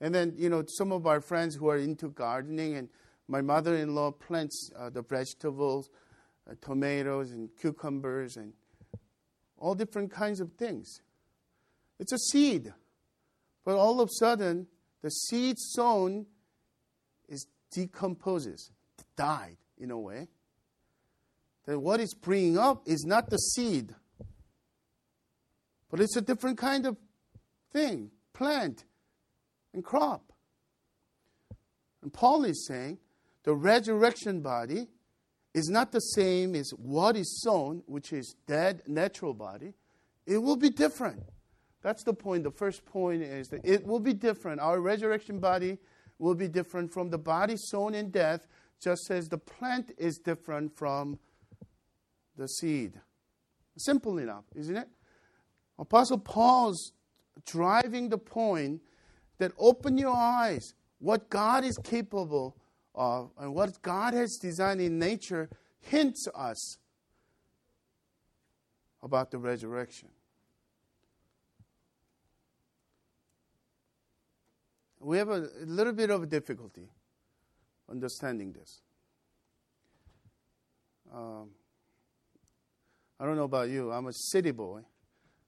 And 0.01 0.13
then, 0.13 0.33
you 0.35 0.49
know, 0.49 0.63
some 0.67 0.91
of 0.91 1.07
our 1.07 1.21
friends 1.21 1.55
who 1.55 1.69
are 1.69 1.77
into 1.77 2.09
gardening, 2.09 2.75
and 2.75 2.89
my 3.27 3.41
mother 3.41 3.75
in 3.75 3.95
law 3.95 4.11
plants 4.11 4.69
uh, 4.77 4.89
the 4.89 5.01
vegetables, 5.01 5.89
uh, 6.49 6.53
tomatoes, 6.61 7.31
and 7.31 7.49
cucumbers, 7.59 8.37
and 8.37 8.53
all 9.57 9.75
different 9.75 10.11
kinds 10.11 10.39
of 10.39 10.51
things. 10.53 11.01
It's 11.99 12.11
a 12.11 12.17
seed. 12.17 12.73
But 13.63 13.75
all 13.75 13.99
of 13.99 14.09
a 14.09 14.13
sudden, 14.13 14.67
the 15.01 15.09
seed 15.09 15.57
sown 15.57 16.27
is 17.27 17.47
decomposes 17.71 18.71
died 19.15 19.57
in 19.77 19.91
a 19.91 19.97
way. 19.97 20.27
That 21.65 21.79
what 21.79 21.99
it's 21.99 22.13
bringing 22.13 22.57
up 22.57 22.83
is 22.85 23.05
not 23.05 23.29
the 23.29 23.37
seed, 23.37 23.95
but 25.89 25.99
it's 25.99 26.15
a 26.15 26.21
different 26.21 26.57
kind 26.57 26.85
of 26.85 26.97
thing 27.71 28.11
plant 28.33 28.85
and 29.73 29.83
crop. 29.83 30.31
And 32.03 32.13
Paul 32.13 32.43
is 32.43 32.67
saying 32.67 32.99
the 33.43 33.55
resurrection 33.55 34.41
body 34.41 34.87
is 35.55 35.69
not 35.69 35.93
the 35.93 36.01
same 36.01 36.53
as 36.53 36.69
what 36.71 37.15
is 37.15 37.41
sown, 37.41 37.81
which 37.85 38.11
is 38.11 38.35
dead 38.45 38.81
natural 38.87 39.33
body. 39.33 39.73
It 40.27 40.37
will 40.37 40.57
be 40.57 40.69
different. 40.69 41.23
That's 41.81 42.03
the 42.03 42.13
point. 42.13 42.43
The 42.43 42.51
first 42.51 42.85
point 42.85 43.23
is 43.23 43.47
that 43.47 43.61
it 43.63 43.87
will 43.87 44.01
be 44.01 44.13
different. 44.13 44.59
Our 44.59 44.81
resurrection 44.81 45.39
body 45.39 45.77
will 46.19 46.35
be 46.35 46.49
different 46.49 46.91
from 46.91 47.09
the 47.09 47.17
body 47.17 47.55
sown 47.55 47.95
in 47.95 48.09
death 48.09 48.45
just 48.81 49.09
as 49.09 49.29
the 49.29 49.37
plant 49.37 49.93
is 49.97 50.17
different 50.17 50.75
from 50.75 51.19
the 52.35 52.47
seed. 52.49 52.99
Simple 53.77 54.17
enough, 54.17 54.43
isn't 54.55 54.75
it? 54.75 54.89
Apostle 55.79 56.19
Paul's 56.19 56.91
driving 57.45 58.09
the 58.09 58.17
point 58.17 58.81
that 59.37 59.53
open 59.57 59.97
your 59.97 60.15
eyes 60.15 60.73
what 60.99 61.29
God 61.29 61.63
is 61.63 61.77
capable 61.77 62.57
and 62.95 63.53
what 63.53 63.81
God 63.81 64.13
has 64.13 64.37
designed 64.37 64.81
in 64.81 64.97
nature 64.99 65.49
hints 65.81 66.27
us 66.33 66.77
about 69.03 69.31
the 69.31 69.37
resurrection. 69.37 70.09
We 74.99 75.17
have 75.17 75.29
a, 75.29 75.49
a 75.61 75.65
little 75.65 75.93
bit 75.93 76.09
of 76.09 76.27
difficulty 76.29 76.89
understanding 77.89 78.53
this. 78.53 78.81
Um, 81.13 81.49
I 83.19 83.25
don't 83.25 83.35
know 83.35 83.43
about 83.43 83.69
you. 83.69 83.91
I'm 83.91 84.07
a 84.07 84.13
city 84.13 84.51
boy. 84.51 84.81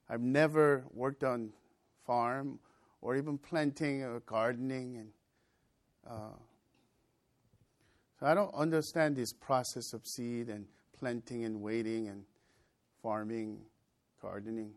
I've 0.08 0.20
never 0.20 0.84
worked 0.92 1.24
on 1.24 1.52
farm 2.06 2.60
or 3.00 3.16
even 3.16 3.36
planting 3.36 4.02
or 4.02 4.20
gardening, 4.20 4.96
and 4.96 5.08
uh, 6.08 6.36
so 8.18 8.26
I 8.26 8.34
don't 8.34 8.54
understand 8.54 9.16
this 9.16 9.32
process 9.32 9.92
of 9.92 10.06
seed 10.06 10.48
and 10.48 10.66
planting 10.98 11.44
and 11.44 11.60
waiting 11.60 12.08
and 12.08 12.24
farming, 13.02 13.60
gardening. 14.20 14.72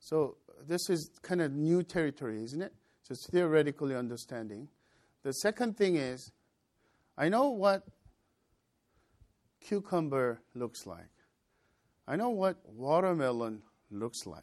So 0.00 0.36
this 0.66 0.90
is 0.90 1.10
kind 1.22 1.40
of 1.40 1.52
new 1.52 1.82
territory, 1.82 2.42
isn't 2.42 2.62
it? 2.62 2.72
Just 3.06 3.30
theoretically 3.30 3.94
understanding. 3.94 4.68
The 5.22 5.32
second 5.32 5.76
thing 5.76 5.96
is, 5.96 6.32
I 7.16 7.28
know 7.28 7.50
what 7.50 7.84
cucumber 9.60 10.40
looks 10.54 10.86
like. 10.86 11.10
I 12.06 12.16
know 12.16 12.30
what 12.30 12.56
watermelon 12.66 13.62
looks 13.90 14.26
like. 14.26 14.42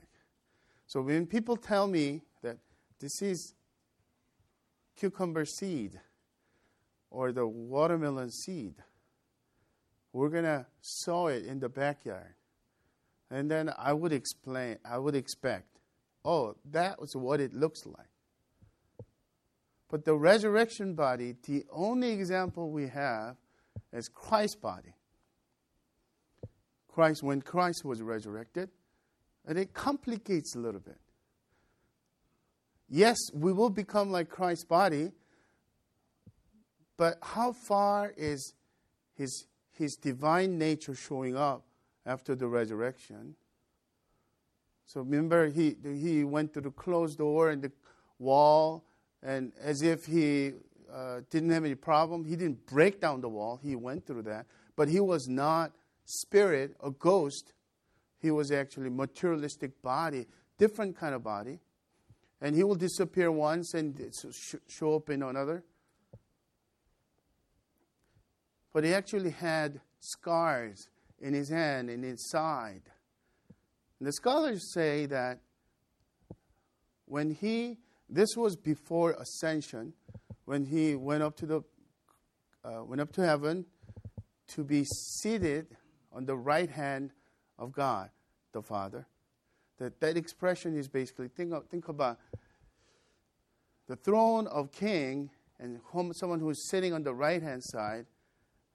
So 0.88 1.02
when 1.02 1.26
people 1.26 1.58
tell 1.58 1.88
me 1.88 2.22
that 2.42 2.58
this 3.00 3.22
is 3.22 3.54
cucumber 4.96 5.46
seed 5.46 6.00
or 7.16 7.32
the 7.32 7.48
watermelon 7.48 8.30
seed, 8.30 8.74
we're 10.12 10.30
going 10.30 10.44
to 10.44 10.66
sow 10.82 11.28
it 11.28 11.46
in 11.46 11.60
the 11.60 11.70
backyard. 11.70 12.36
And 13.32 13.50
then 13.50 13.72
I 13.78 13.94
would 13.94 14.12
explain, 14.12 14.78
I 14.84 14.98
would 14.98 15.16
expect, 15.16 15.80
oh, 16.26 16.56
that 16.72 17.00
was 17.00 17.16
what 17.16 17.40
it 17.40 17.54
looks 17.54 17.86
like. 17.86 18.10
But 19.90 20.04
the 20.04 20.14
resurrection 20.14 20.94
body, 20.94 21.36
the 21.48 21.64
only 21.72 22.12
example 22.12 22.70
we 22.70 22.88
have 22.90 23.38
is 23.94 24.10
Christ's 24.10 24.58
body. 24.58 24.94
Christ, 26.90 27.24
when 27.24 27.42
Christ 27.42 27.86
was 27.86 28.02
resurrected, 28.02 28.70
and 29.46 29.58
it 29.58 29.74
complicates 29.74 30.56
a 30.56 30.60
little 30.60 30.82
bit. 30.82 31.00
Yes, 32.90 33.18
we 33.34 33.54
will 33.54 33.70
become 33.70 34.12
like 34.12 34.28
Christ's 34.28 34.66
body, 34.66 35.12
but 36.98 37.18
how 37.22 37.52
far 37.52 38.14
is 38.18 38.54
his, 39.16 39.48
his 39.72 39.96
divine 39.96 40.58
nature 40.58 40.96
showing 40.96 41.36
up 41.36 41.66
after 42.06 42.36
the 42.36 42.48
resurrection? 42.48 43.36
So 44.86 45.02
remember, 45.02 45.48
he, 45.50 45.76
he 45.84 46.24
went 46.24 46.54
to 46.54 46.62
the 46.62 46.72
closed 46.72 47.18
door 47.18 47.50
and 47.50 47.62
the 47.62 47.72
wall, 48.20 48.86
and 49.24 49.52
as 49.60 49.82
if 49.82 50.06
he 50.06 50.54
uh, 50.94 51.22
didn't 51.30 51.50
have 51.50 51.66
any 51.66 51.76
problem, 51.76 52.24
he 52.24 52.36
didn't 52.36 52.66
break 52.68 53.02
down 53.02 53.22
the 53.22 53.30
wall. 53.30 53.60
He 53.62 53.76
went 53.76 54.06
through 54.06 54.24
that, 54.24 54.46
but 54.76 54.88
he 54.88 55.00
was 55.00 55.28
not 55.28 55.72
spirit, 56.06 56.76
a 56.84 56.92
ghost. 56.92 57.54
He 58.20 58.32
was 58.32 58.52
actually 58.52 58.90
materialistic 58.90 59.82
body, 59.82 60.28
different 60.58 60.98
kind 60.98 61.16
of 61.16 61.24
body. 61.24 61.60
And 62.42 62.56
he 62.56 62.64
will 62.64 62.76
disappear 62.76 63.32
once 63.32 63.74
and 63.74 64.00
show 64.68 64.96
up 64.96 65.10
in 65.10 65.24
another. 65.24 65.64
But 68.76 68.84
he 68.84 68.94
actually 68.94 69.30
had 69.30 69.80
scars 70.02 70.90
in 71.22 71.34
his 71.34 71.48
hand 71.48 71.90
and 71.90 72.04
his 72.04 72.30
side. 72.30 72.82
And 73.98 74.06
the 74.06 74.12
scholars 74.12 74.74
say 74.74 75.06
that 75.06 75.40
when 77.06 77.32
he, 77.32 77.78
this 78.10 78.36
was 78.36 78.58
before 78.58 79.14
ascension, 79.14 79.94
when 80.44 80.66
he 80.66 80.94
went 80.94 81.24
up 81.24 81.38
to 81.38 81.46
the, 81.46 81.62
uh, 82.66 82.84
went 82.84 83.00
up 83.00 83.14
to 83.14 83.26
heaven 83.26 83.66
to 84.50 84.66
be 84.66 84.84
seated 84.84 85.68
on 86.12 86.26
the 86.26 86.36
right 86.36 86.70
hand 86.70 87.12
of 87.58 87.72
God 87.72 88.10
the 88.52 88.62
Father. 88.62 89.08
That, 89.80 90.02
that 90.02 90.18
expression 90.18 90.78
is 90.78 90.90
basically 90.90 91.30
think, 91.30 91.54
of, 91.54 91.66
think 91.68 91.88
about 91.88 92.20
the 93.88 93.96
throne 93.96 94.48
of 94.48 94.74
king 94.74 95.30
and 95.62 95.80
someone 96.12 96.42
who 96.42 96.50
is 96.50 96.68
sitting 96.68 96.92
on 96.92 97.04
the 97.04 97.14
right 97.14 97.42
hand 97.42 97.64
side 97.64 98.08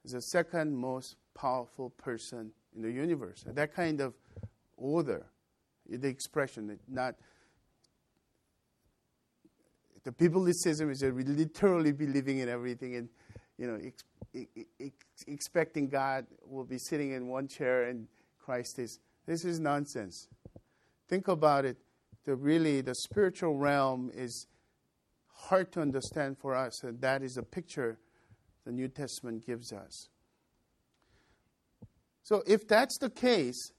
is 0.03 0.11
the 0.11 0.21
second 0.21 0.75
most 0.75 1.15
powerful 1.33 1.89
person 1.91 2.51
in 2.75 2.81
the 2.81 2.91
universe. 2.91 3.43
And 3.45 3.55
that 3.55 3.73
kind 3.73 4.01
of 4.01 4.13
order, 4.77 5.27
the 5.87 6.07
expression, 6.07 6.79
not 6.87 7.15
the 10.03 10.11
biblicism 10.11 10.89
is 10.91 11.03
literally 11.03 11.91
believing 11.91 12.39
in 12.39 12.49
everything 12.49 12.95
and 12.95 13.09
you 13.57 13.67
know 13.67 13.79
ex- 13.85 14.47
ex- 14.79 15.23
expecting 15.27 15.87
God 15.87 16.25
will 16.43 16.63
be 16.63 16.77
sitting 16.79 17.11
in 17.11 17.27
one 17.27 17.47
chair 17.47 17.83
and 17.83 18.07
Christ 18.39 18.79
is. 18.79 18.99
This 19.27 19.45
is 19.45 19.59
nonsense. 19.59 20.27
Think 21.07 21.27
about 21.27 21.65
it. 21.65 21.77
The 22.25 22.35
really 22.35 22.81
the 22.81 22.95
spiritual 22.95 23.57
realm 23.57 24.11
is 24.13 24.47
hard 25.27 25.71
to 25.73 25.81
understand 25.81 26.37
for 26.39 26.55
us, 26.55 26.83
and 26.83 26.99
that 27.01 27.21
is 27.21 27.37
a 27.37 27.43
picture 27.43 27.99
the 28.65 28.71
New 28.71 28.87
Testament 28.87 29.45
gives 29.45 29.71
us. 29.73 30.09
So, 32.23 32.43
if 32.45 32.67
that's 32.67 32.97
the 32.99 33.09
case, 33.09 33.71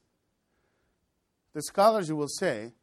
the 1.53 1.61
scholars 1.61 2.11
will 2.11 2.27
say 2.27 2.73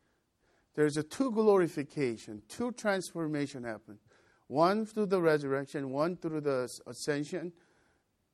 there's 0.75 0.97
a 0.97 1.03
two 1.03 1.31
glorification, 1.33 2.43
two 2.49 2.73
transformation 2.73 3.65
happen. 3.65 3.99
One 4.47 4.87
through 4.87 5.07
the 5.07 5.21
resurrection, 5.21 5.91
one 5.91 6.17
through 6.17 6.41
the 6.41 6.69
ascension. 6.87 7.53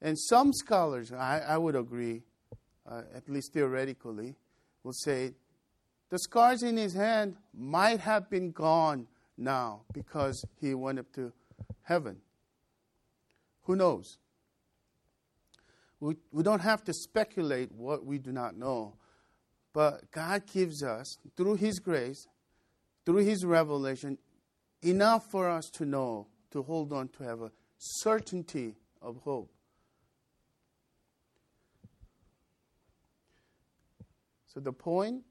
And 0.00 0.18
some 0.18 0.52
scholars, 0.52 1.12
I, 1.12 1.40
I 1.40 1.58
would 1.58 1.74
agree, 1.74 2.22
uh, 2.88 3.02
at 3.14 3.28
least 3.28 3.52
theoretically, 3.52 4.36
will 4.82 4.92
say 4.92 5.32
the 6.10 6.18
scars 6.18 6.62
in 6.62 6.76
his 6.76 6.94
hand 6.94 7.36
might 7.52 8.00
have 8.00 8.30
been 8.30 8.52
gone 8.52 9.08
now 9.36 9.80
because 9.92 10.44
he 10.60 10.74
went 10.74 10.98
up 10.98 11.12
to 11.14 11.32
heaven. 11.82 12.18
Who 13.66 13.74
knows? 13.74 14.18
We, 15.98 16.14
we 16.30 16.42
don't 16.42 16.60
have 16.60 16.84
to 16.84 16.92
speculate 16.92 17.72
what 17.72 18.04
we 18.04 18.18
do 18.18 18.30
not 18.30 18.56
know. 18.56 18.94
But 19.72 20.10
God 20.12 20.44
gives 20.46 20.82
us, 20.82 21.18
through 21.36 21.56
His 21.56 21.80
grace, 21.80 22.26
through 23.04 23.24
His 23.24 23.44
revelation, 23.44 24.18
enough 24.82 25.30
for 25.30 25.48
us 25.48 25.68
to 25.74 25.84
know, 25.84 26.28
to 26.52 26.62
hold 26.62 26.92
on, 26.92 27.08
to 27.08 27.24
have 27.24 27.42
a 27.42 27.50
certainty 27.76 28.76
of 29.02 29.16
hope. 29.18 29.50
So 34.46 34.60
the 34.60 34.72
point, 34.72 35.24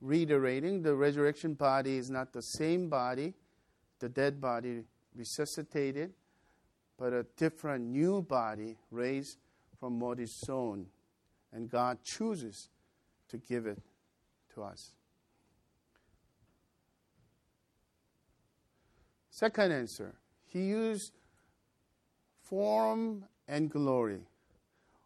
reiterating, 0.00 0.82
the 0.82 0.94
resurrection 0.94 1.54
body 1.54 1.96
is 1.96 2.10
not 2.10 2.32
the 2.32 2.42
same 2.42 2.88
body, 2.90 3.34
the 3.98 4.08
dead 4.08 4.40
body 4.40 4.82
resuscitated, 5.16 6.12
but 7.02 7.12
a 7.12 7.26
different 7.36 7.84
new 7.84 8.22
body 8.22 8.76
raised 8.92 9.36
from 9.80 9.98
what 9.98 10.20
is 10.20 10.32
sown. 10.32 10.86
And 11.52 11.68
God 11.68 11.98
chooses 12.04 12.68
to 13.28 13.38
give 13.38 13.66
it 13.66 13.82
to 14.54 14.62
us. 14.62 14.92
Second 19.30 19.72
answer, 19.72 20.14
he 20.46 20.60
used 20.60 21.10
form 22.40 23.24
and 23.48 23.68
glory, 23.68 24.20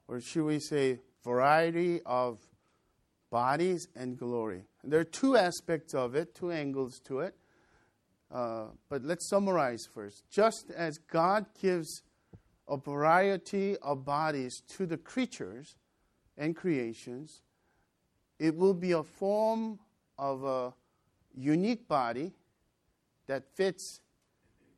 or 0.07 0.21
should 0.21 0.45
we 0.45 0.59
say, 0.59 1.01
variety 1.25 2.03
of 2.05 2.41
bodies 3.31 3.89
and 3.97 4.19
glory. 4.19 4.67
And 4.83 4.93
there 4.93 5.01
are 5.01 5.05
two 5.05 5.39
aspects 5.39 5.95
of 5.95 6.15
it, 6.15 6.35
two 6.35 6.53
angles 6.53 7.01
to 7.07 7.21
it. 7.21 7.35
Uh, 8.31 8.67
but 8.89 9.05
let's 9.05 9.29
summarize 9.29 9.87
first. 9.87 10.25
Just 10.31 10.71
as 10.71 10.99
God 10.99 11.47
gives 11.61 12.03
a 12.69 12.77
variety 12.77 13.77
of 13.79 14.05
bodies 14.05 14.63
to 14.77 14.87
the 14.87 14.97
creatures 14.97 15.77
and 16.37 16.57
creations, 16.57 17.43
it 18.39 18.57
will 18.57 18.75
be 18.75 18.93
a 18.93 19.03
form 19.03 19.79
of 20.19 20.45
a 20.45 20.75
unique 21.37 21.87
body 21.87 22.33
that 23.27 23.45
fits 23.55 24.01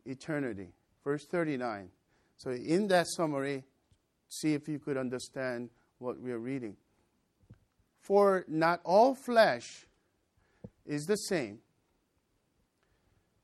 eternity. 0.05 0.69
Verse 1.05 1.25
39. 1.25 1.89
So, 2.37 2.51
in 2.51 2.89
that 2.89 3.07
summary, 3.09 3.65
see 4.29 4.55
if 4.55 4.69
you 4.69 4.79
could 4.79 4.97
understand 4.97 5.71
what 5.99 6.21
we 6.21 6.31
are 6.33 6.39
reading. 6.39 6.77
For 8.01 8.45
not 8.49 8.81
all 8.85 9.15
flesh 9.15 9.87
is 10.87 11.07
the 11.07 11.17
same, 11.17 11.59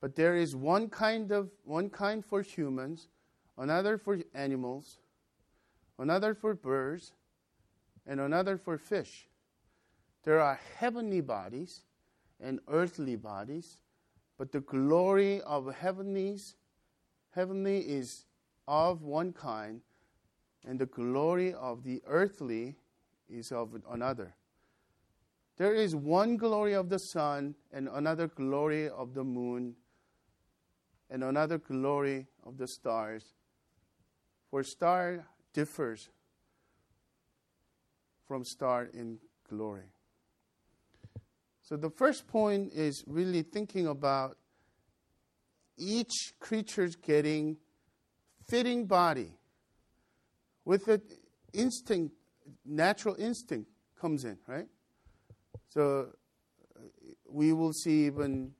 but 0.04 0.16
there 0.16 0.36
is 0.36 0.54
one 0.54 0.90
kind 0.90 1.32
of 1.32 1.48
one 1.64 1.88
kind 1.88 2.22
for 2.22 2.42
humans, 2.42 3.08
another 3.56 3.96
for 3.96 4.18
animals, 4.34 4.98
another 5.98 6.34
for 6.34 6.52
birds, 6.54 7.12
and 8.06 8.20
another 8.20 8.58
for 8.58 8.76
fish. 8.76 9.30
There 10.22 10.40
are 10.40 10.60
heavenly 10.76 11.22
bodies 11.22 11.84
and 12.38 12.60
earthly 12.68 13.16
bodies, 13.16 13.78
but 14.36 14.52
the 14.52 14.60
glory 14.60 15.40
of 15.40 15.74
heavenlies, 15.74 16.56
heavenly 17.30 17.78
is 17.78 18.26
of 18.68 19.00
one 19.00 19.32
kind, 19.32 19.80
and 20.66 20.78
the 20.78 20.84
glory 20.84 21.54
of 21.54 21.82
the 21.82 22.02
earthly 22.06 22.76
is 23.26 23.50
of 23.52 23.70
another. 23.90 24.34
There 25.56 25.74
is 25.74 25.96
one 25.96 26.36
glory 26.36 26.74
of 26.74 26.90
the 26.90 26.98
sun, 26.98 27.54
and 27.72 27.88
another 27.88 28.28
glory 28.28 28.90
of 28.90 29.14
the 29.14 29.24
moon, 29.24 29.76
and 31.14 31.22
another 31.22 31.58
glory 31.58 32.26
of 32.44 32.58
the 32.58 32.66
stars. 32.66 33.22
For 34.50 34.64
star 34.64 35.24
differs 35.52 36.08
from 38.26 38.44
star 38.44 38.88
in 38.92 39.18
glory. 39.48 39.92
So 41.62 41.76
the 41.76 41.88
first 41.88 42.26
point 42.26 42.72
is 42.72 43.04
really 43.06 43.42
thinking 43.42 43.86
about 43.86 44.36
each 45.78 46.34
creature's 46.40 46.96
getting 46.96 47.58
fitting 48.48 48.86
body 48.86 49.38
with 50.64 50.86
the 50.86 51.00
instinct, 51.52 52.12
natural 52.66 53.14
instinct 53.20 53.70
comes 54.00 54.24
in, 54.24 54.36
right? 54.48 54.66
So 55.68 56.08
uh, 56.76 56.80
we 57.30 57.52
will 57.52 57.72
see 57.72 58.06
even 58.06 58.50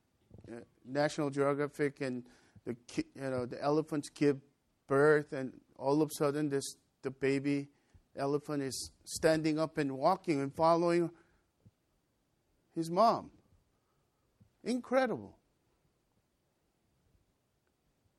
uh, 0.48 0.60
National 0.84 1.30
Geographic 1.30 2.00
and 2.00 2.22
the 2.64 2.76
you 2.96 3.30
know 3.30 3.46
the 3.46 3.62
elephants 3.62 4.08
give 4.10 4.40
birth, 4.86 5.32
and 5.32 5.52
all 5.76 6.02
of 6.02 6.10
a 6.10 6.14
sudden 6.14 6.48
this 6.48 6.76
the 7.02 7.10
baby 7.10 7.68
elephant 8.16 8.62
is 8.62 8.90
standing 9.04 9.58
up 9.58 9.78
and 9.78 9.92
walking 9.92 10.40
and 10.40 10.54
following 10.54 11.10
his 12.74 12.90
mom. 12.90 13.30
Incredible. 14.62 15.36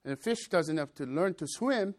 And 0.03 0.13
a 0.13 0.17
fish 0.17 0.47
doesn't 0.49 0.77
have 0.77 0.93
to 0.95 1.05
learn 1.05 1.33
to 1.35 1.47
swim. 1.47 1.95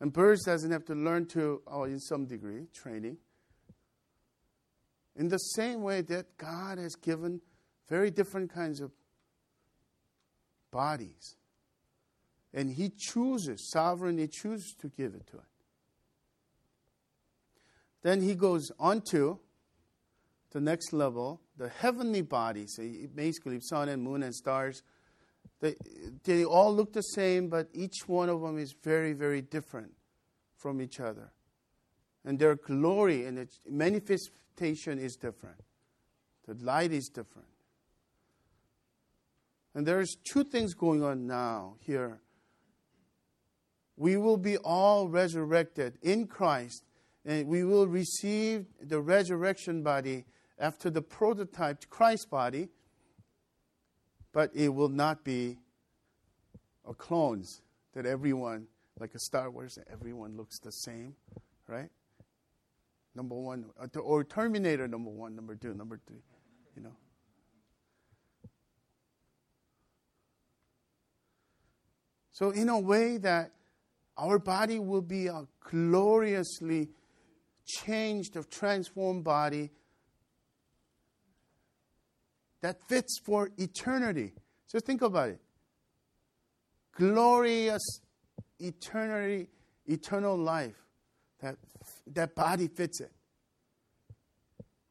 And 0.00 0.12
birds 0.12 0.44
doesn't 0.44 0.72
have 0.72 0.84
to 0.86 0.94
learn 0.94 1.26
to, 1.28 1.62
oh, 1.68 1.84
in 1.84 2.00
some 2.00 2.26
degree, 2.26 2.66
training. 2.74 3.18
In 5.16 5.28
the 5.28 5.38
same 5.38 5.82
way 5.82 6.02
that 6.02 6.36
God 6.36 6.78
has 6.78 6.96
given 6.96 7.40
very 7.88 8.10
different 8.10 8.52
kinds 8.52 8.80
of 8.80 8.90
bodies. 10.74 11.36
And 12.52 12.72
He 12.72 12.90
chooses, 12.90 13.70
sovereignly 13.70 14.28
chooses 14.28 14.74
to 14.80 14.88
give 14.88 15.14
it 15.14 15.26
to 15.28 15.36
it. 15.36 15.42
Then 18.02 18.20
He 18.20 18.34
goes 18.34 18.70
on 18.78 19.00
to 19.12 19.38
the 20.50 20.60
next 20.60 20.92
level, 20.92 21.40
the 21.56 21.68
heavenly 21.68 22.22
bodies, 22.22 22.78
basically 23.14 23.60
sun 23.60 23.88
and 23.88 24.02
moon 24.02 24.22
and 24.22 24.34
stars. 24.34 24.82
They, 25.60 25.74
they 26.24 26.44
all 26.44 26.74
look 26.74 26.92
the 26.92 27.02
same, 27.02 27.48
but 27.48 27.68
each 27.72 28.06
one 28.06 28.28
of 28.28 28.40
them 28.40 28.58
is 28.58 28.74
very, 28.82 29.12
very 29.14 29.42
different 29.42 29.92
from 30.56 30.80
each 30.80 31.00
other. 31.00 31.32
And 32.24 32.38
their 32.38 32.56
glory 32.56 33.26
and 33.26 33.38
its 33.38 33.60
manifestation 33.68 34.98
is 34.98 35.16
different. 35.16 35.60
The 36.46 36.54
light 36.54 36.92
is 36.92 37.08
different. 37.08 37.48
And 39.74 39.86
there's 39.86 40.16
two 40.24 40.44
things 40.44 40.74
going 40.74 41.02
on 41.02 41.26
now 41.26 41.74
here. 41.80 42.20
We 43.96 44.16
will 44.16 44.36
be 44.36 44.56
all 44.58 45.08
resurrected 45.08 45.98
in 46.02 46.26
Christ, 46.26 46.84
and 47.24 47.46
we 47.48 47.64
will 47.64 47.86
receive 47.86 48.66
the 48.80 49.00
resurrection 49.00 49.82
body 49.82 50.24
after 50.58 50.90
the 50.90 51.02
prototyped 51.02 51.88
Christ 51.90 52.30
body, 52.30 52.68
but 54.32 54.50
it 54.54 54.68
will 54.68 54.88
not 54.88 55.24
be 55.24 55.58
a 56.86 56.94
clones 56.94 57.62
that 57.94 58.06
everyone, 58.06 58.66
like 58.98 59.14
a 59.14 59.18
Star 59.18 59.50
Wars, 59.50 59.78
everyone 59.90 60.36
looks 60.36 60.58
the 60.58 60.72
same, 60.72 61.14
right? 61.66 61.90
Number 63.14 63.36
one, 63.36 63.66
or 64.00 64.24
Terminator 64.24 64.88
number 64.88 65.10
one, 65.10 65.36
number 65.36 65.54
two, 65.54 65.72
number 65.74 66.00
three, 66.06 66.22
you 66.76 66.82
know. 66.82 66.96
So, 72.34 72.50
in 72.50 72.68
a 72.68 72.78
way, 72.78 73.16
that 73.18 73.52
our 74.18 74.40
body 74.40 74.80
will 74.80 75.02
be 75.02 75.28
a 75.28 75.46
gloriously 75.70 76.88
changed, 77.64 78.36
or 78.36 78.42
transformed 78.42 79.22
body 79.22 79.70
that 82.60 82.76
fits 82.88 83.20
for 83.24 83.50
eternity. 83.56 84.32
So 84.66 84.80
think 84.80 85.02
about 85.02 85.28
it. 85.28 85.40
Glorious 86.96 88.00
eternity, 88.58 89.48
eternal 89.86 90.36
life. 90.36 90.74
That, 91.40 91.56
that 92.08 92.34
body 92.34 92.66
fits 92.66 93.00
it. 93.00 93.12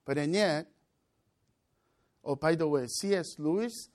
But 0.05 0.17
and 0.17 0.33
yet, 0.33 0.67
oh, 2.23 2.37
by 2.37 2.55
the 2.55 2.69
way, 2.69 2.87
C.S. 2.87 3.37
Lewis 3.37 3.89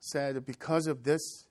said 0.00 0.44
because 0.44 0.88
of 0.88 1.04
this 1.04 1.46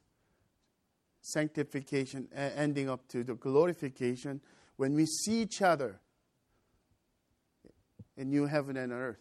sanctification 1.25 2.27
ending 2.33 2.89
up 2.89 3.07
to 3.09 3.23
the 3.23 3.33
glorification, 3.33 4.41
when 4.77 4.93
we 4.93 5.05
see 5.05 5.41
each 5.41 5.61
other 5.61 5.99
in 8.15 8.29
new 8.29 8.45
heaven 8.45 8.77
and 8.77 8.91
earth, 8.91 9.19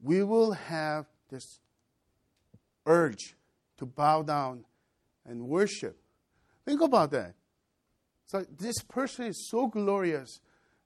we 0.00 0.22
will 0.22 0.52
have 0.52 1.06
this 1.30 1.58
urge 2.86 3.34
to 3.78 3.86
bow 3.86 4.22
down 4.22 4.64
and 5.24 5.48
worship. 5.48 5.98
Think 6.64 6.80
about 6.80 7.10
that. 7.10 7.34
So 8.26 8.44
this 8.56 8.82
person 8.82 9.26
is 9.26 9.48
so 9.50 9.66
glorious, 9.66 10.40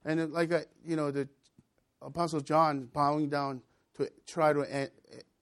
and 0.05 0.31
like 0.31 0.51
a, 0.51 0.65
you 0.85 0.95
know 0.95 1.11
the 1.11 1.27
Apostle 2.01 2.41
John 2.41 2.87
bowing 2.93 3.29
down 3.29 3.61
to 3.97 4.09
try 4.27 4.53
to 4.53 4.61
uh, 4.61 4.85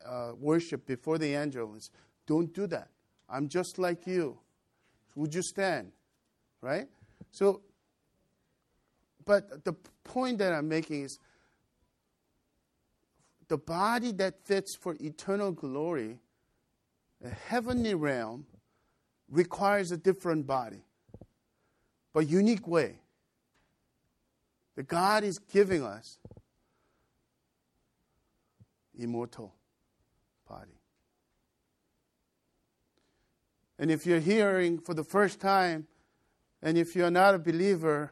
uh, 0.05 0.31
worship 0.37 0.85
before 0.85 1.17
the 1.17 1.33
angels. 1.33 1.89
Don't 2.25 2.53
do 2.53 2.67
that. 2.67 2.89
I'm 3.29 3.47
just 3.47 3.77
like 3.77 4.07
you. 4.07 4.37
Would 5.15 5.35
you 5.35 5.41
stand? 5.41 5.91
Right? 6.61 6.87
So, 7.31 7.61
but 9.25 9.63
the 9.63 9.73
point 10.03 10.39
that 10.39 10.53
I'm 10.53 10.67
making 10.67 11.03
is 11.03 11.19
the 13.47 13.57
body 13.57 14.11
that 14.13 14.45
fits 14.45 14.75
for 14.75 14.95
eternal 14.99 15.51
glory, 15.51 16.19
a 17.23 17.29
heavenly 17.29 17.95
realm, 17.95 18.45
requires 19.29 19.91
a 19.91 19.97
different 19.97 20.47
body, 20.47 20.83
but 22.13 22.27
unique 22.27 22.67
way. 22.67 22.99
that 24.79 24.87
God 24.87 25.25
is 25.25 25.39
giving 25.39 25.83
us 25.83 26.19
immortal 28.97 29.53
body. 30.47 30.78
And 33.79 33.89
if 33.89 34.05
you're 34.05 34.19
hearing 34.19 34.77
for 34.77 34.93
the 34.93 35.05
first 35.05 35.39
time, 35.39 35.87
and 36.61 36.77
if 36.77 36.95
you're 36.95 37.09
not 37.09 37.33
a 37.33 37.39
believer, 37.39 38.11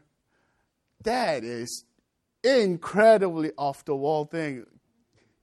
that 1.04 1.44
is 1.44 1.84
incredibly 2.42 3.52
off 3.58 3.84
the 3.84 3.96
wall 3.96 4.26
thing. 4.26 4.66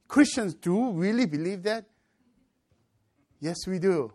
Christians 0.08 0.54
do 0.54 0.92
really 0.92 1.26
believe 1.26 1.62
that? 1.64 1.84
Yes, 3.38 3.66
we 3.66 3.78
do. 3.78 4.12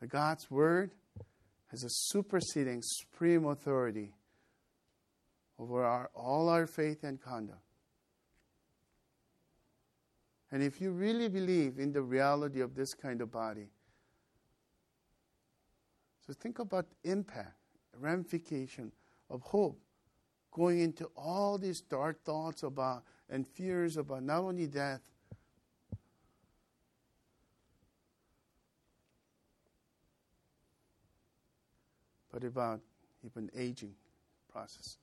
The 0.00 0.08
God's 0.08 0.50
Word 0.50 0.90
has 1.70 1.84
a 1.84 1.88
superseding, 1.88 2.80
supreme 2.82 3.46
authority 3.46 4.14
over 5.58 5.84
our, 5.84 6.10
all 6.14 6.48
our 6.48 6.66
faith 6.66 7.04
and 7.04 7.20
conduct. 7.20 7.60
And 10.50 10.62
if 10.62 10.80
you 10.80 10.90
really 10.92 11.28
believe 11.28 11.78
in 11.78 11.92
the 11.92 12.02
reality 12.02 12.60
of 12.60 12.74
this 12.74 12.94
kind 12.94 13.20
of 13.20 13.30
body, 13.30 13.68
so 16.28 16.34
think 16.34 16.58
about 16.58 16.84
impact, 17.04 17.56
ramification 17.98 18.92
of 19.30 19.40
hope 19.40 19.80
going 20.52 20.80
into 20.80 21.06
all 21.16 21.56
these 21.56 21.80
dark 21.80 22.22
thoughts 22.22 22.62
about 22.64 23.02
and 23.30 23.48
fears 23.48 23.96
about 23.96 24.22
not 24.22 24.40
only 24.40 24.66
death, 24.66 25.00
but 32.30 32.44
about 32.44 32.80
even 33.24 33.50
aging 33.56 33.94
process. 34.52 34.98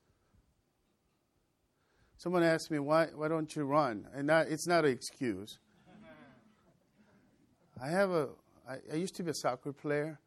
Someone 2.17 2.43
asked 2.43 2.69
me, 2.69 2.77
why, 2.77 3.07
why 3.15 3.29
don't 3.29 3.55
you 3.55 3.63
run? 3.63 4.07
And 4.13 4.29
it's 4.29 4.67
not 4.67 4.85
an 4.85 4.91
excuse. 4.91 5.57
I 7.81 7.87
have 7.87 8.11
a, 8.11 8.29
I, 8.69 8.75
I 8.93 8.95
used 8.97 9.15
to 9.15 9.23
be 9.23 9.31
a 9.31 9.33
soccer 9.33 9.73
player, 9.73 10.19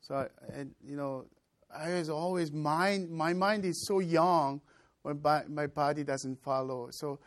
so 0.00 0.14
I, 0.14 0.26
and 0.52 0.74
you 0.84 0.96
know, 0.96 1.26
I 1.74 1.94
was 1.94 2.08
always 2.08 2.52
mind. 2.52 3.10
My 3.10 3.32
mind 3.34 3.64
is 3.64 3.86
so 3.86 3.98
young, 3.98 4.60
when 5.02 5.20
my 5.48 5.66
body 5.66 6.04
doesn't 6.04 6.42
follow. 6.42 6.88
So, 6.90 7.18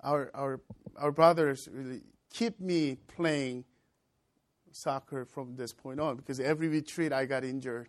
our 0.00 0.30
our 0.34 0.60
our 0.96 1.12
brothers 1.12 1.68
really 1.72 2.02
keep 2.30 2.60
me 2.60 2.96
playing 3.16 3.64
soccer 4.72 5.24
from 5.24 5.56
this 5.56 5.72
point 5.72 6.00
on 6.00 6.16
because 6.16 6.40
every 6.40 6.68
retreat 6.68 7.12
I 7.12 7.26
got 7.26 7.44
injured. 7.44 7.88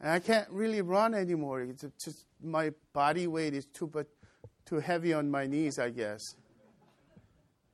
And 0.00 0.10
I 0.10 0.18
can't 0.18 0.48
really 0.50 0.82
run 0.82 1.14
anymore. 1.14 1.62
It's 1.62 1.84
just 2.04 2.26
my 2.42 2.72
body 2.92 3.26
weight 3.26 3.54
is 3.54 3.64
too 3.66 3.86
but 3.86 4.06
too 4.66 4.78
heavy 4.78 5.12
on 5.12 5.30
my 5.30 5.46
knees, 5.46 5.78
I 5.78 5.90
guess. 5.90 6.20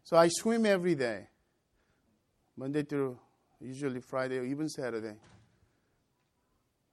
So 0.04 0.16
I 0.16 0.28
swim 0.28 0.64
every 0.64 0.94
day. 0.94 1.28
Monday 2.56 2.82
through 2.82 3.18
usually 3.62 4.00
Friday 4.00 4.38
or 4.38 4.44
even 4.44 4.68
Saturday. 4.68 5.14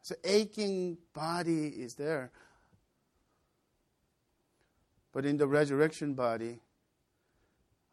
So 0.01 0.15
aching 0.23 0.97
body 1.13 1.67
is 1.67 1.95
there. 1.95 2.31
But 5.11 5.25
in 5.25 5.37
the 5.37 5.47
resurrection 5.47 6.13
body, 6.13 6.59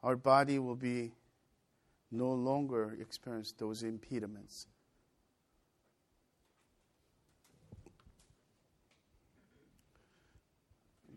our 0.03 0.17
body 0.17 0.59
will 0.59 0.77
be 0.77 1.13
no 2.11 2.33
longer 2.33 2.97
experience 3.01 3.53
those 3.53 3.83
impediments. 3.83 4.67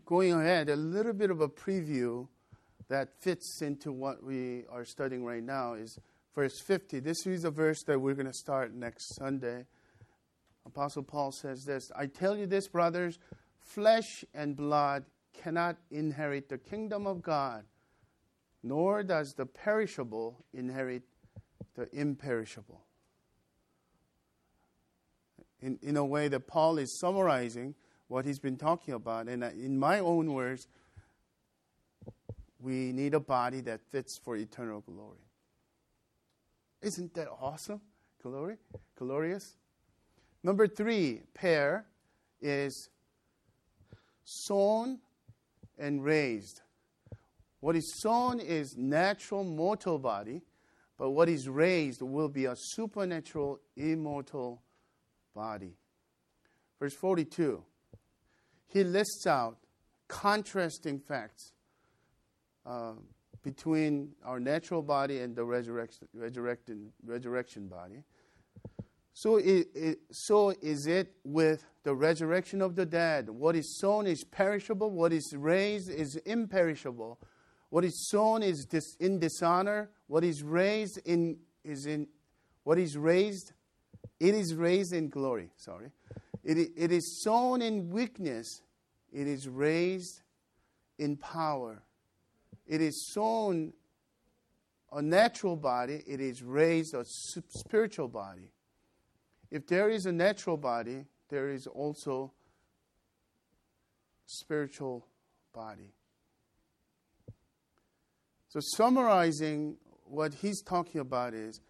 Going 0.04 0.32
ahead, 0.32 0.68
a 0.68 0.76
little 0.76 1.12
bit 1.12 1.30
of 1.30 1.40
a 1.40 1.48
preview 1.48 2.26
that 2.88 3.14
fits 3.20 3.62
into 3.62 3.92
what 3.92 4.24
we 4.24 4.64
are 4.72 4.84
studying 4.84 5.24
right 5.24 5.42
now 5.42 5.74
is 5.74 6.00
verse 6.34 6.60
50. 6.60 7.00
This 7.00 7.26
is 7.26 7.44
a 7.44 7.50
verse 7.50 7.82
that 7.84 8.00
we're 8.00 8.14
going 8.14 8.26
to 8.26 8.32
start 8.32 8.74
next 8.74 9.14
Sunday. 9.14 9.66
Apostle 10.66 11.02
Paul 11.02 11.32
says 11.32 11.64
this 11.64 11.90
I 11.96 12.06
tell 12.06 12.36
you 12.36 12.46
this, 12.46 12.68
brothers, 12.68 13.18
flesh 13.58 14.24
and 14.34 14.56
blood 14.56 15.04
cannot 15.32 15.76
inherit 15.90 16.48
the 16.48 16.58
kingdom 16.58 17.06
of 17.06 17.22
God 17.22 17.64
nor 18.62 19.02
does 19.02 19.34
the 19.34 19.46
perishable 19.46 20.44
inherit 20.52 21.02
the 21.74 21.88
imperishable. 21.92 22.82
In, 25.60 25.78
in 25.82 25.96
a 25.96 26.04
way 26.04 26.28
that 26.28 26.46
Paul 26.46 26.78
is 26.78 26.98
summarizing 26.98 27.74
what 28.08 28.24
he's 28.24 28.38
been 28.38 28.56
talking 28.56 28.94
about. 28.94 29.28
And 29.28 29.44
in 29.44 29.78
my 29.78 29.98
own 29.98 30.32
words, 30.32 30.68
we 32.58 32.92
need 32.92 33.14
a 33.14 33.20
body 33.20 33.60
that 33.62 33.80
fits 33.90 34.18
for 34.18 34.36
eternal 34.36 34.80
glory. 34.80 35.29
Isn't 36.82 37.14
that 37.14 37.28
awesome? 37.40 37.80
Glory? 38.22 38.56
Glorious? 38.96 39.56
Number 40.42 40.66
three 40.66 41.22
pair 41.34 41.86
is 42.40 42.88
sown 44.24 44.98
and 45.78 46.02
raised. 46.02 46.62
What 47.60 47.76
is 47.76 48.00
sown 48.00 48.40
is 48.40 48.76
natural 48.76 49.44
mortal 49.44 49.98
body, 49.98 50.42
but 50.96 51.10
what 51.10 51.28
is 51.28 51.48
raised 51.48 52.00
will 52.00 52.28
be 52.28 52.46
a 52.46 52.54
supernatural 52.56 53.60
immortal 53.76 54.62
body. 55.34 55.76
Verse 56.78 56.94
42. 56.94 57.62
He 58.68 58.84
lists 58.84 59.26
out 59.26 59.58
contrasting 60.08 61.00
facts 61.00 61.52
uh, 62.64 62.92
between 63.42 64.10
our 64.24 64.38
natural 64.40 64.82
body 64.82 65.20
and 65.20 65.34
the 65.34 65.44
resurrection, 65.44 66.08
resurrection, 66.14 66.92
resurrection 67.04 67.68
body. 67.68 68.02
So, 69.12 69.36
it, 69.36 69.68
it, 69.74 69.98
so 70.10 70.50
is 70.62 70.86
it 70.86 71.12
with 71.24 71.64
the 71.82 71.94
resurrection 71.94 72.62
of 72.62 72.76
the 72.76 72.86
dead. 72.86 73.28
What 73.28 73.56
is 73.56 73.78
sown 73.78 74.06
is 74.06 74.24
perishable, 74.24 74.90
what 74.90 75.12
is 75.12 75.34
raised 75.36 75.90
is 75.90 76.16
imperishable. 76.16 77.18
What 77.70 77.84
is 77.84 78.08
sown 78.08 78.42
is 78.42 78.66
dis- 78.66 78.96
in 78.96 79.18
dishonor. 79.18 79.90
What 80.08 80.24
is 80.24 80.42
raised 80.42 80.98
in 81.06 81.38
is 81.64 81.86
in 81.86 82.08
what 82.64 82.78
is 82.78 82.96
raised, 82.96 83.52
it 84.18 84.34
is 84.34 84.54
raised 84.54 84.92
in 84.92 85.08
glory. 85.08 85.50
Sorry, 85.56 85.90
it, 86.42 86.70
it 86.76 86.92
is 86.92 87.22
sown 87.22 87.62
in 87.62 87.90
weakness. 87.90 88.62
It 89.12 89.26
is 89.26 89.48
raised 89.48 90.22
in 90.98 91.16
power. 91.16 91.82
It 92.70 92.80
is 92.80 93.04
sown 93.12 93.72
a 94.92 95.02
natural 95.02 95.56
body. 95.56 96.04
It 96.06 96.20
is 96.20 96.40
raised 96.40 96.94
a 96.94 97.04
spiritual 97.04 98.06
body. 98.06 98.52
If 99.50 99.66
there 99.66 99.90
is 99.90 100.06
a 100.06 100.12
natural 100.12 100.56
body, 100.56 101.04
there 101.30 101.50
is 101.50 101.66
also 101.66 102.32
spiritual 104.24 105.04
body. 105.52 105.92
So, 108.50 108.60
summarizing 108.60 109.76
what 110.04 110.32
he's 110.34 110.62
talking 110.62 111.00
about 111.00 111.34
is 111.34 111.60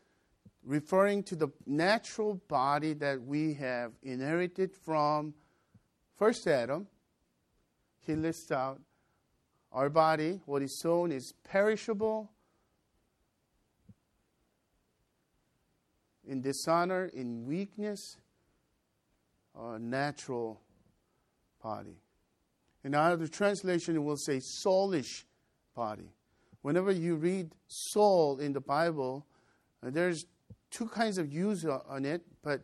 referring 0.62 1.22
to 1.22 1.34
the 1.34 1.48
natural 1.64 2.34
body 2.46 2.92
that 2.92 3.22
we 3.22 3.54
have 3.54 3.92
inherited 4.02 4.76
from 4.76 5.32
first 6.18 6.46
Adam. 6.46 6.88
He 8.00 8.14
lists 8.14 8.52
out 8.52 8.82
our 9.72 9.88
body, 9.88 10.40
what 10.46 10.62
is 10.62 10.78
sown 10.78 11.12
is 11.12 11.33
perishable, 11.44 12.30
in 16.26 16.40
dishonor, 16.40 17.11
in 17.12 17.46
weakness, 17.46 18.16
a 19.59 19.78
natural 19.78 20.61
body. 21.62 21.96
In 22.85 22.94
another 22.94 23.26
translation, 23.26 23.96
it 23.96 24.00
will 24.00 24.16
say 24.16 24.38
soulish 24.38 25.24
body 25.74 26.12
whenever 26.62 26.90
you 26.90 27.16
read 27.16 27.54
soul 27.66 28.38
in 28.38 28.52
the 28.52 28.61
Bible, 28.61 29.26
uh, 29.83 29.90
there's 29.90 30.26
two 30.70 30.87
kinds 30.87 31.18
of 31.18 31.33
use 31.33 31.64
on 31.64 32.04
it, 32.04 32.22
but 32.42 32.62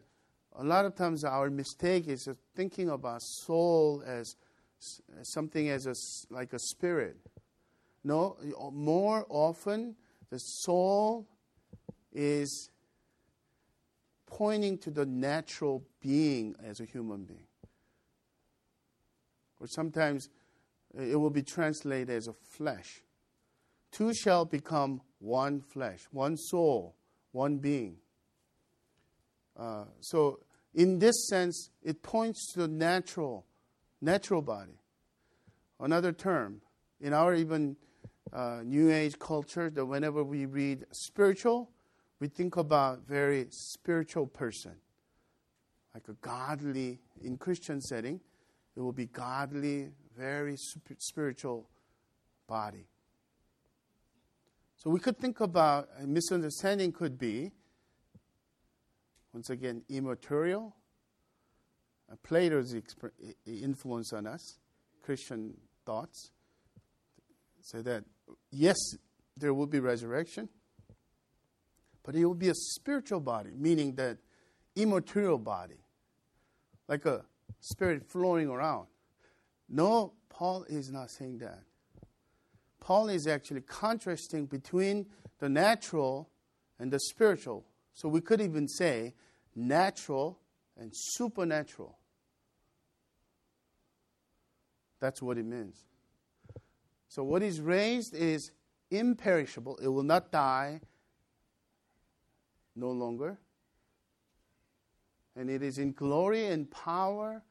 a 0.58 0.64
lot 0.64 0.84
of 0.84 0.94
times 0.94 1.24
our 1.24 1.50
mistake 1.50 2.08
is 2.08 2.28
thinking 2.54 2.90
about 2.90 3.22
soul 3.22 4.02
as 4.06 4.36
something 5.22 5.68
as 5.68 5.86
a, 5.86 5.94
like 6.32 6.52
a 6.52 6.58
spirit. 6.58 7.16
No, 8.04 8.36
more 8.72 9.26
often 9.28 9.96
the 10.30 10.38
soul 10.38 11.26
is 12.12 12.70
pointing 14.26 14.78
to 14.78 14.90
the 14.90 15.06
natural 15.06 15.84
being 16.00 16.54
as 16.64 16.80
a 16.80 16.84
human 16.84 17.24
being. 17.24 17.46
Or 19.60 19.66
sometimes 19.66 20.28
it 20.96 21.16
will 21.16 21.30
be 21.30 21.42
translated 21.42 22.10
as 22.10 22.28
a 22.28 22.32
flesh 22.32 23.02
two 23.96 24.12
shall 24.12 24.44
become 24.44 25.00
one 25.18 25.60
flesh, 25.60 26.06
one 26.10 26.36
soul, 26.36 26.94
one 27.32 27.56
being. 27.56 27.96
Uh, 29.56 29.84
so, 30.00 30.40
in 30.74 30.98
this 30.98 31.28
sense, 31.28 31.70
it 31.82 32.02
points 32.02 32.52
to 32.52 32.60
the 32.60 32.68
natural, 32.68 33.46
natural 34.00 34.42
body. 34.42 34.78
Another 35.80 36.12
term 36.12 36.60
in 37.00 37.12
our 37.12 37.34
even 37.34 37.76
uh, 38.32 38.60
New 38.64 38.90
Age 38.90 39.18
culture, 39.18 39.70
that 39.70 39.84
whenever 39.86 40.24
we 40.24 40.46
read 40.46 40.84
spiritual, 40.92 41.70
we 42.20 42.28
think 42.28 42.56
about 42.56 43.06
very 43.06 43.46
spiritual 43.50 44.26
person, 44.26 44.72
like 45.94 46.08
a 46.08 46.14
godly 46.14 47.00
in 47.22 47.36
Christian 47.36 47.80
setting. 47.80 48.20
It 48.76 48.80
will 48.80 48.92
be 48.92 49.06
godly, 49.06 49.90
very 50.16 50.56
spiritual 50.98 51.68
body. 52.46 52.86
So 54.76 54.90
we 54.90 55.00
could 55.00 55.18
think 55.18 55.40
about 55.40 55.88
a 55.98 56.06
misunderstanding 56.06 56.92
could 56.92 57.18
be, 57.18 57.52
once 59.32 59.50
again, 59.50 59.82
immaterial. 59.88 60.74
Plato's 62.22 62.74
exp- 62.74 63.10
influence 63.46 64.12
on 64.12 64.26
us, 64.26 64.58
Christian 65.02 65.54
thoughts, 65.84 66.30
say 67.60 67.82
that 67.82 68.04
yes, 68.50 68.76
there 69.36 69.52
will 69.52 69.66
be 69.66 69.80
resurrection, 69.80 70.48
but 72.04 72.14
it 72.14 72.24
will 72.24 72.34
be 72.34 72.48
a 72.48 72.54
spiritual 72.54 73.20
body, 73.20 73.50
meaning 73.56 73.96
that 73.96 74.18
immaterial 74.76 75.38
body, 75.38 75.80
like 76.88 77.04
a 77.06 77.24
spirit 77.60 78.08
flowing 78.08 78.48
around. 78.48 78.86
No, 79.68 80.12
Paul 80.28 80.64
is 80.68 80.92
not 80.92 81.10
saying 81.10 81.38
that. 81.38 81.62
Paul 82.78 83.08
is 83.08 83.26
actually 83.26 83.62
contrasting 83.62 84.46
between 84.46 85.06
the 85.40 85.48
natural 85.48 86.30
and 86.78 86.92
the 86.92 87.00
spiritual. 87.00 87.66
So 87.94 88.08
we 88.08 88.20
could 88.20 88.40
even 88.40 88.68
say 88.68 89.14
natural 89.56 90.38
and 90.78 90.94
supernatural. 90.94 91.98
That's 95.00 95.20
what 95.22 95.38
it 95.38 95.44
means. 95.44 95.84
So 97.08 97.22
what 97.22 97.42
is 97.42 97.60
raised 97.60 98.14
is 98.14 98.50
imperishable, 98.90 99.78
it 99.82 99.88
will 99.88 100.02
not 100.02 100.30
die, 100.30 100.80
no 102.74 102.90
longer. 102.90 103.38
And 105.34 105.50
it 105.50 105.62
is 105.62 105.78
in 105.78 105.92
glory 105.92 106.46
and 106.46 106.70
power 106.70 107.42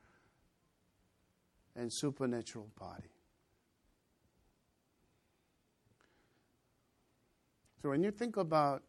and 1.76 1.92
supernatural 1.92 2.70
body. 2.80 3.10
So 7.82 7.90
when 7.90 8.02
you 8.02 8.10
think 8.10 8.38
about 8.38 8.82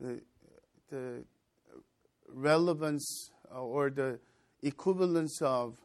the, 0.00 0.22
the 0.88 1.24
relevance 2.28 3.30
or 3.60 3.90
the 3.90 4.18
equivalence 4.62 5.40
of 5.42 5.76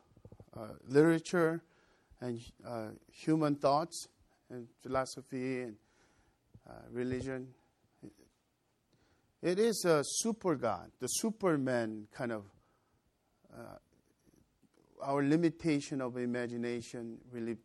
uh, 0.55 0.67
literature 0.87 1.61
and 2.21 2.39
uh, 2.67 2.89
human 3.11 3.55
thoughts 3.55 4.07
and 4.49 4.67
philosophy 4.81 5.61
and 5.61 5.75
uh, 6.69 6.73
religion, 6.91 7.47
it 9.41 9.59
is 9.59 9.85
a 9.85 10.01
super 10.03 10.55
God, 10.55 10.91
the 10.99 11.07
superman 11.07 12.07
kind 12.13 12.31
of. 12.31 12.45
Uh, 13.53 13.77
our 15.01 15.23
limitation 15.23 16.01
of 16.01 16.17
imagination 16.17 17.17
really 17.31 17.55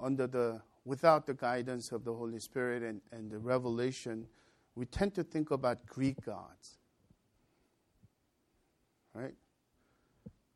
under 0.00 0.26
the 0.26 0.60
without 0.84 1.26
the 1.26 1.34
guidance 1.34 1.90
of 1.90 2.04
the 2.04 2.14
Holy 2.14 2.38
Spirit 2.38 2.82
and, 2.82 3.00
and 3.10 3.30
the 3.30 3.38
revelation, 3.38 4.26
we 4.76 4.86
tend 4.86 5.14
to 5.14 5.24
think 5.24 5.50
about 5.50 5.84
Greek 5.84 6.24
gods. 6.24 6.78
Right? 9.16 9.34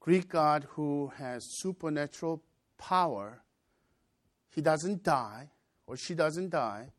Greek 0.01 0.29
God 0.29 0.66
who 0.70 1.12
has 1.16 1.44
supernatural 1.44 2.42
power, 2.77 3.42
he 4.55 4.61
doesn't 4.61 5.03
die, 5.03 5.49
or 5.87 5.96
she 5.96 6.14
doesn't 6.14 6.51
die, 6.51 6.92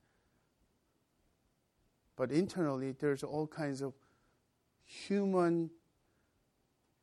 but 2.15 2.31
internally 2.31 2.93
there's 2.93 3.21
all 3.23 3.45
kinds 3.45 3.81
of 3.81 3.93
human, 4.85 5.69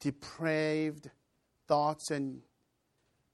depraved 0.01 1.11
thoughts 1.69 2.11
and 2.11 2.43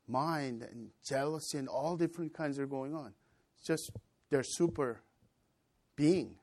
mind 0.06 0.62
and 0.62 0.90
jealousy 1.02 1.56
and 1.56 1.68
all 1.68 1.96
different 1.96 2.34
kinds 2.34 2.58
are 2.58 2.66
going 2.66 2.94
on. 2.94 3.14
It's 3.56 3.66
just 3.66 3.90
their 4.28 4.42
super 4.42 5.00
being. 5.96 6.36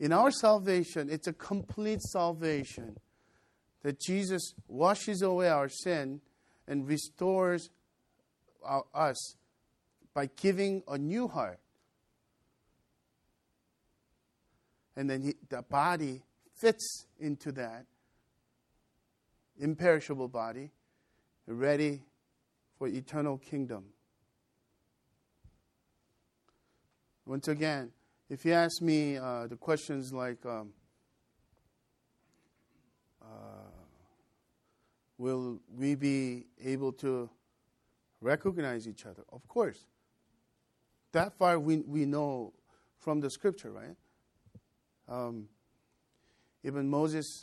In 0.00 0.14
our 0.14 0.30
salvation, 0.30 1.10
it's 1.10 1.26
a 1.26 1.32
complete 1.34 2.00
salvation 2.00 2.96
that 3.82 4.00
Jesus 4.00 4.54
washes 4.66 5.20
away 5.20 5.50
our 5.50 5.68
sin 5.68 6.22
and 6.66 6.88
restores 6.88 7.68
our, 8.64 8.84
us 8.94 9.36
by 10.14 10.30
giving 10.40 10.82
a 10.88 10.96
new 10.96 11.28
heart. 11.28 11.60
And 14.96 15.08
then 15.08 15.20
he, 15.20 15.34
the 15.50 15.60
body 15.62 16.22
fits 16.56 17.06
into 17.18 17.52
that 17.52 17.84
imperishable 19.58 20.28
body 20.28 20.70
ready 21.46 22.00
for 22.78 22.88
eternal 22.88 23.36
kingdom. 23.36 23.84
Once 27.26 27.48
again, 27.48 27.92
if 28.30 28.44
you 28.44 28.52
ask 28.52 28.80
me 28.80 29.16
uh, 29.18 29.48
the 29.48 29.56
questions 29.56 30.12
like, 30.12 30.46
um, 30.46 30.72
uh, 33.20 33.26
will 35.18 35.58
we 35.76 35.96
be 35.96 36.46
able 36.64 36.92
to 36.92 37.28
recognize 38.20 38.86
each 38.86 39.04
other? 39.04 39.24
Of 39.32 39.46
course. 39.48 39.84
That 41.10 41.32
far 41.36 41.58
we, 41.58 41.78
we 41.78 42.06
know 42.06 42.52
from 43.00 43.20
the 43.20 43.30
scripture, 43.30 43.72
right? 43.72 43.96
Um, 45.08 45.48
even 46.62 46.88
Moses 46.88 47.42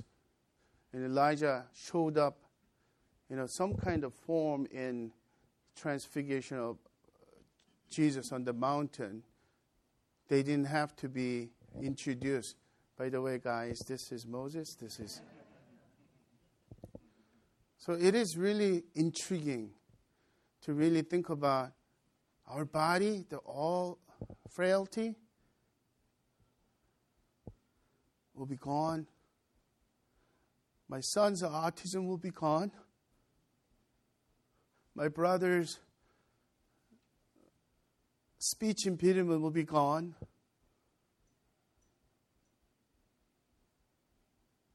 and 0.93 1.03
Elijah 1.03 1.65
showed 1.75 2.17
up 2.17 2.37
you 3.29 3.35
know, 3.35 3.45
some 3.45 3.73
kind 3.73 4.05
of 4.05 4.13
form 4.13 4.67
in 4.71 5.11
transfiguration 5.75 6.57
of 6.57 6.77
Jesus 7.89 8.31
on 8.31 8.45
the 8.45 8.53
mountain, 8.53 9.23
they 10.27 10.43
didn't 10.43 10.65
have 10.65 10.95
to 10.97 11.09
be 11.09 11.49
introduced. 11.81 12.55
By 12.97 13.09
the 13.09 13.21
way, 13.21 13.39
guys, 13.43 13.79
this 13.87 14.11
is 14.11 14.25
Moses. 14.25 14.75
This 14.79 14.99
is. 14.99 15.21
So 17.77 17.93
it 17.93 18.15
is 18.15 18.35
really 18.37 18.83
intriguing 18.95 19.71
to 20.63 20.73
really 20.73 21.01
think 21.01 21.29
about 21.29 21.71
our 22.47 22.65
body, 22.65 23.25
the 23.29 23.37
all 23.37 23.99
frailty 24.55 25.15
will 28.33 28.45
be 28.45 28.55
gone. 28.55 29.07
My 30.89 31.01
son's 31.01 31.43
autism 31.43 32.07
will 32.07 32.17
be 32.17 32.31
gone 32.31 32.71
my 34.97 35.07
brother's 35.07 35.77
speech 38.49 38.85
impediment 38.85 39.41
will 39.41 39.51
be 39.51 39.63
gone. 39.63 40.15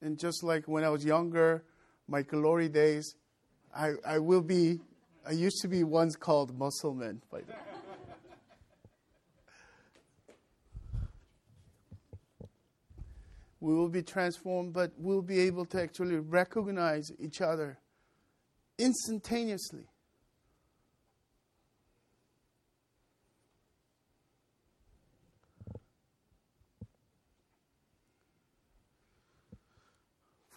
And 0.00 0.18
just 0.18 0.42
like 0.42 0.66
when 0.66 0.84
I 0.84 0.88
was 0.88 1.04
younger, 1.04 1.64
my 2.08 2.22
glory 2.22 2.68
days, 2.68 3.14
I, 3.74 3.92
I 4.06 4.18
will 4.18 4.42
be, 4.42 4.80
I 5.26 5.32
used 5.32 5.62
to 5.62 5.68
be 5.68 5.84
once 5.84 6.16
called 6.16 6.58
Muscleman 6.58 7.20
by 7.30 7.40
the 7.40 7.52
way. 7.52 7.58
We 13.60 13.74
will 13.74 13.88
be 13.88 14.02
transformed, 14.02 14.72
but 14.72 14.90
we'll 14.98 15.22
be 15.22 15.38
able 15.38 15.64
to 15.66 15.80
actually 15.80 16.16
recognize 16.16 17.12
each 17.20 17.40
other 17.40 17.78
instantaneously. 18.76 19.86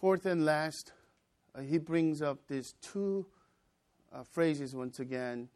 Fourth 0.06 0.26
and 0.26 0.44
last, 0.44 0.92
uh, 1.52 1.62
he 1.62 1.78
brings 1.78 2.22
up 2.22 2.38
these 2.46 2.74
two 2.80 3.26
uh, 4.12 4.22
phrases 4.22 4.72
once 4.72 5.00
again 5.00 5.48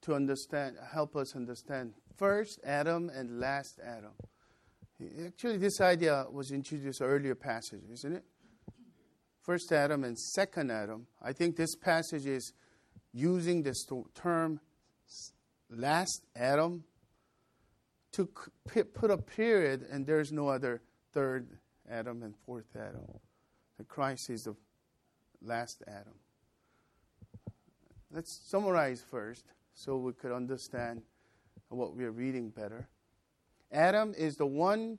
to 0.00 0.14
understand, 0.14 0.76
help 0.90 1.14
us 1.14 1.36
understand. 1.36 1.92
First 2.16 2.60
Adam 2.64 3.10
and 3.14 3.38
last 3.38 3.78
Adam. 3.84 4.12
Actually, 5.26 5.58
this 5.58 5.82
idea 5.82 6.24
was 6.32 6.50
introduced 6.50 7.02
earlier 7.02 7.34
passage, 7.34 7.82
isn't 7.92 8.14
it? 8.14 8.24
First 9.42 9.70
Adam 9.70 10.02
and 10.02 10.18
second 10.18 10.70
Adam. 10.72 11.06
I 11.20 11.34
think 11.34 11.54
this 11.56 11.76
passage 11.76 12.24
is 12.24 12.54
using 13.12 13.64
this 13.64 13.84
term 14.14 14.60
last 15.68 16.22
Adam 16.34 16.84
to 18.12 18.30
put 18.94 19.10
a 19.10 19.18
period, 19.18 19.84
and 19.90 20.06
there's 20.06 20.32
no 20.32 20.48
other 20.48 20.80
third 21.12 21.58
Adam 21.86 22.22
and 22.22 22.34
fourth 22.46 22.74
Adam 22.74 23.20
that 23.78 23.88
Christ 23.88 24.30
is 24.30 24.44
the 24.44 24.54
last 25.42 25.82
Adam. 25.86 26.14
Let's 28.12 28.32
summarize 28.32 29.02
first 29.02 29.44
so 29.74 29.96
we 29.96 30.12
could 30.12 30.32
understand 30.32 31.02
what 31.68 31.96
we 31.96 32.04
are 32.04 32.12
reading 32.12 32.50
better. 32.50 32.88
Adam 33.72 34.14
is 34.16 34.36
the 34.36 34.46
one 34.46 34.98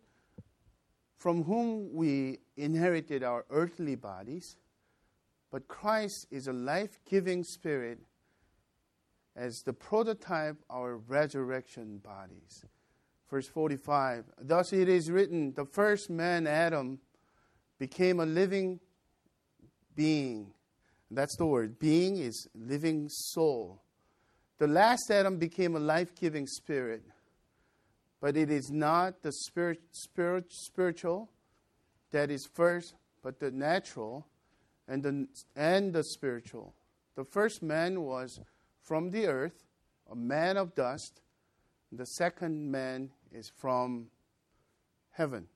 from 1.16 1.44
whom 1.44 1.94
we 1.94 2.40
inherited 2.58 3.24
our 3.24 3.46
earthly 3.50 3.96
bodies, 3.96 4.58
but 5.50 5.68
Christ 5.68 6.28
is 6.30 6.48
a 6.48 6.54
life 6.54 7.00
giving 7.10 7.44
spirit 7.44 8.00
as 9.36 9.64
the 9.64 9.74
prototype 9.74 10.58
our 10.70 10.98
resurrection 10.98 12.00
bodies. 12.00 12.66
Verse 13.30 13.48
45 13.48 14.26
Thus 14.42 14.74
it 14.74 14.90
is 14.90 15.10
written, 15.10 15.54
the 15.54 15.66
first 15.66 16.10
man, 16.10 16.48
Adam, 16.48 17.00
became 17.78 18.20
a 18.20 18.26
living 18.26 18.80
being. 19.96 20.54
That's 21.12 21.36
the 21.36 21.46
word. 21.46 21.80
Being 21.80 22.18
is 22.18 22.48
living 22.56 23.08
soul. 23.10 23.82
The 24.58 24.68
last 24.68 25.12
Adam 25.12 25.38
became 25.38 25.76
a 25.76 25.80
life 25.80 26.16
giving 26.16 26.48
spirit, 26.48 27.04
but 28.22 28.38
it 28.38 28.50
is 28.50 28.72
not 28.72 29.22
the 29.22 29.32
spirit, 29.32 29.82
spirit, 29.92 30.52
spiritual 30.52 31.30
that 32.12 32.32
is 32.32 32.46
first, 32.46 32.96
but 33.22 33.40
the 33.40 33.52
natural 33.52 34.26
and 34.88 35.04
the, 35.04 35.28
and 35.56 35.92
the 35.92 36.04
spiritual. 36.04 36.74
The 37.16 37.26
first 37.26 37.62
man 37.62 38.04
was 38.04 38.40
from 38.82 39.10
the 39.10 39.28
earth, 39.28 39.66
a 40.10 40.16
man 40.16 40.58
of 40.58 40.76
dust. 40.76 41.22
The 41.92 42.06
second 42.06 42.72
man 42.72 43.10
is 43.32 43.50
from 43.50 44.08
heaven. 45.12 45.48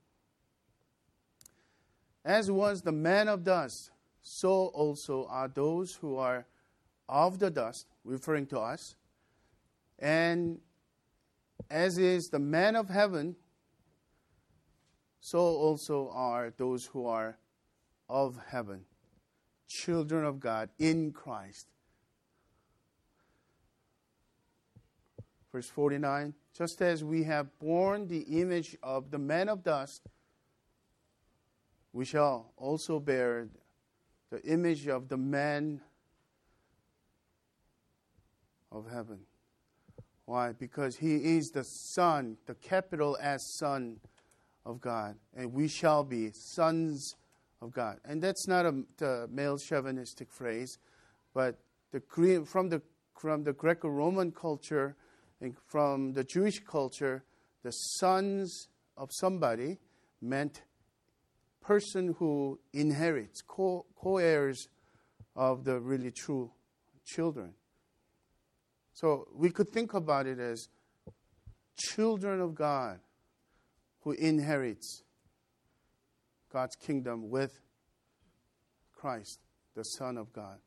As 2.29 2.51
was 2.51 2.83
the 2.83 2.91
man 2.91 3.27
of 3.27 3.43
dust, 3.43 3.89
so 4.21 4.67
also 4.67 5.25
are 5.31 5.47
those 5.47 5.95
who 5.95 6.15
are 6.17 6.45
of 7.07 7.39
the 7.39 7.49
dust, 7.49 7.87
referring 8.03 8.45
to 8.53 8.59
us. 8.59 8.95
And 9.97 10.59
as 11.71 11.97
is 11.97 12.29
the 12.29 12.37
man 12.37 12.75
of 12.75 12.87
heaven, 12.87 13.35
so 15.19 15.39
also 15.39 16.11
are 16.13 16.53
those 16.55 16.85
who 16.85 17.07
are 17.07 17.39
of 18.07 18.37
heaven, 18.47 18.81
children 19.67 20.23
of 20.23 20.39
God 20.39 20.69
in 20.77 21.11
Christ. 21.11 21.65
Verse 25.51 25.67
49 25.67 26.35
Just 26.55 26.79
as 26.83 27.03
we 27.03 27.23
have 27.23 27.47
borne 27.57 28.07
the 28.07 28.19
image 28.39 28.77
of 28.83 29.09
the 29.09 29.17
man 29.17 29.49
of 29.49 29.63
dust, 29.63 30.03
we 31.93 32.05
shall 32.05 32.51
also 32.57 32.99
bear 32.99 33.47
the 34.29 34.41
image 34.43 34.87
of 34.87 35.09
the 35.09 35.17
man 35.17 35.81
of 38.71 38.89
heaven. 38.91 39.19
Why? 40.25 40.51
Because 40.51 40.97
he 40.97 41.15
is 41.15 41.49
the 41.49 41.63
Son, 41.63 42.37
the 42.45 42.53
capital 42.55 43.17
S 43.19 43.41
Son 43.57 43.97
of 44.65 44.79
God, 44.79 45.15
and 45.35 45.51
we 45.51 45.67
shall 45.67 46.03
be 46.03 46.31
sons 46.31 47.15
of 47.61 47.71
God. 47.71 47.97
And 48.05 48.21
that's 48.21 48.47
not 48.47 48.65
a, 48.65 49.27
male 49.31 49.57
chauvinistic 49.57 50.31
phrase, 50.31 50.77
but 51.33 51.57
the, 51.91 52.45
from 52.45 52.69
the 52.69 52.81
from 53.19 53.43
the 53.43 53.51
Greco-Roman 53.51 54.31
culture 54.31 54.95
and 55.41 55.53
from 55.67 56.13
the 56.13 56.23
Jewish 56.23 56.59
culture, 56.59 57.23
the 57.63 57.71
sons 57.71 58.69
of 58.95 59.09
somebody 59.11 59.77
meant 60.21 60.61
person 61.61 62.15
who 62.19 62.59
inherits, 62.73 63.41
co 63.41 63.85
heirs 64.17 64.69
of 65.35 65.63
the 65.63 65.79
really 65.79 66.11
true 66.11 66.51
children. 67.05 67.53
So 68.93 69.27
we 69.33 69.49
could 69.49 69.69
think 69.69 69.93
about 69.93 70.27
it 70.27 70.39
as 70.39 70.67
children 71.77 72.41
of 72.41 72.55
God 72.55 72.99
who 74.01 74.11
inherits 74.11 75.03
God's 76.51 76.75
kingdom 76.75 77.29
with 77.29 77.59
Christ, 78.93 79.39
the 79.75 79.83
Son 79.83 80.17
of 80.17 80.33
God. 80.33 80.57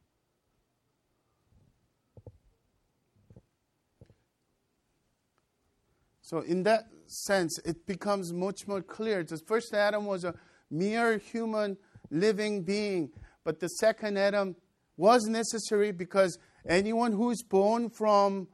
So, 6.23 6.41
in 6.41 6.63
that 6.63 6.87
sense, 7.07 7.59
it 7.59 7.87
becomes 7.87 8.33
much 8.33 8.67
more 8.67 8.81
clear. 8.81 9.23
The 9.23 9.37
first 9.37 9.75
Adam 9.75 10.07
was 10.07 10.25
a 10.25 10.35
mere 10.73 11.19
human 11.19 11.77
living 12.11 12.63
being, 12.63 13.11
but 13.45 13.61
the 13.61 13.69
second 13.69 14.19
Adam 14.19 14.57
was 14.97 15.25
necessary 15.25 15.93
because 15.93 16.39
anyone 16.67 17.13
who 17.13 17.31
is 17.31 17.43
born 17.43 17.91
from 17.91 18.49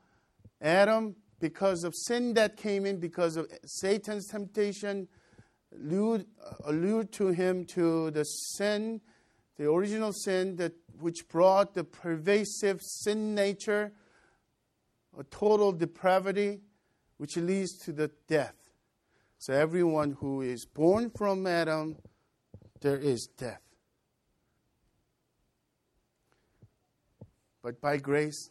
Adam, 0.61 1.17
because 1.41 1.85
of 1.85 1.95
sin 1.95 2.35
that 2.35 2.57
came 2.57 2.85
in, 2.85 2.99
because 2.99 3.37
of 3.37 3.47
Satan's 3.65 4.29
temptation, 4.29 5.09
allude, 5.73 6.27
allude 6.65 7.13
to 7.13 7.29
him 7.29 7.65
to 7.67 8.11
the 8.11 8.25
sin, 8.25 9.01
the 9.57 9.71
original 9.71 10.13
sin 10.13 10.57
that 10.57 10.73
which 11.01 11.29
brought 11.29 11.75
the 11.75 11.85
pervasive 11.85 12.81
sin 12.83 13.35
nature, 13.35 13.93
a 15.19 15.25
total 15.25 15.73
depravity, 15.73 16.61
which 17.19 17.37
leads 17.37 17.77
to 17.79 17.93
the 17.93 18.11
death. 18.29 18.68
So 19.39 19.55
everyone 19.55 20.17
who 20.21 20.43
is 20.43 20.67
born 20.67 21.11
from 21.11 21.47
Adam, 21.47 21.97
there 22.81 22.99
is 22.99 23.29
death. 23.39 23.63
But 27.63 27.81
by 27.81 27.99
grace, 27.99 28.51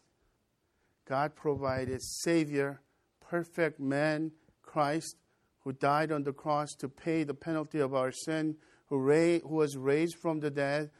God 1.07 1.35
provided 1.35 2.01
Savior, 2.01 2.81
perfect 3.19 3.79
man, 3.79 4.31
Christ, 4.61 5.17
who 5.63 5.73
died 5.73 6.11
on 6.11 6.23
the 6.23 6.33
cross 6.33 6.73
to 6.79 6.87
pay 6.87 7.23
the 7.23 7.33
penalty 7.33 7.79
of 7.79 7.93
our 7.93 8.11
sin, 8.11 8.55
who, 8.87 8.97
ra- 8.97 9.39
who 9.39 9.55
was 9.55 9.75
raised 9.75 10.15
from 10.21 10.39
the 10.39 10.49
dead 10.49 10.91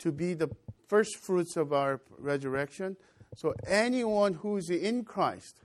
to 0.00 0.12
be 0.12 0.34
the 0.34 0.50
first 0.88 1.16
fruits 1.16 1.56
of 1.56 1.72
our 1.72 2.00
resurrection. 2.18 2.96
So 3.36 3.54
anyone 3.66 4.34
who 4.34 4.56
is 4.56 4.68
in 4.68 5.04
Christ, 5.04 5.62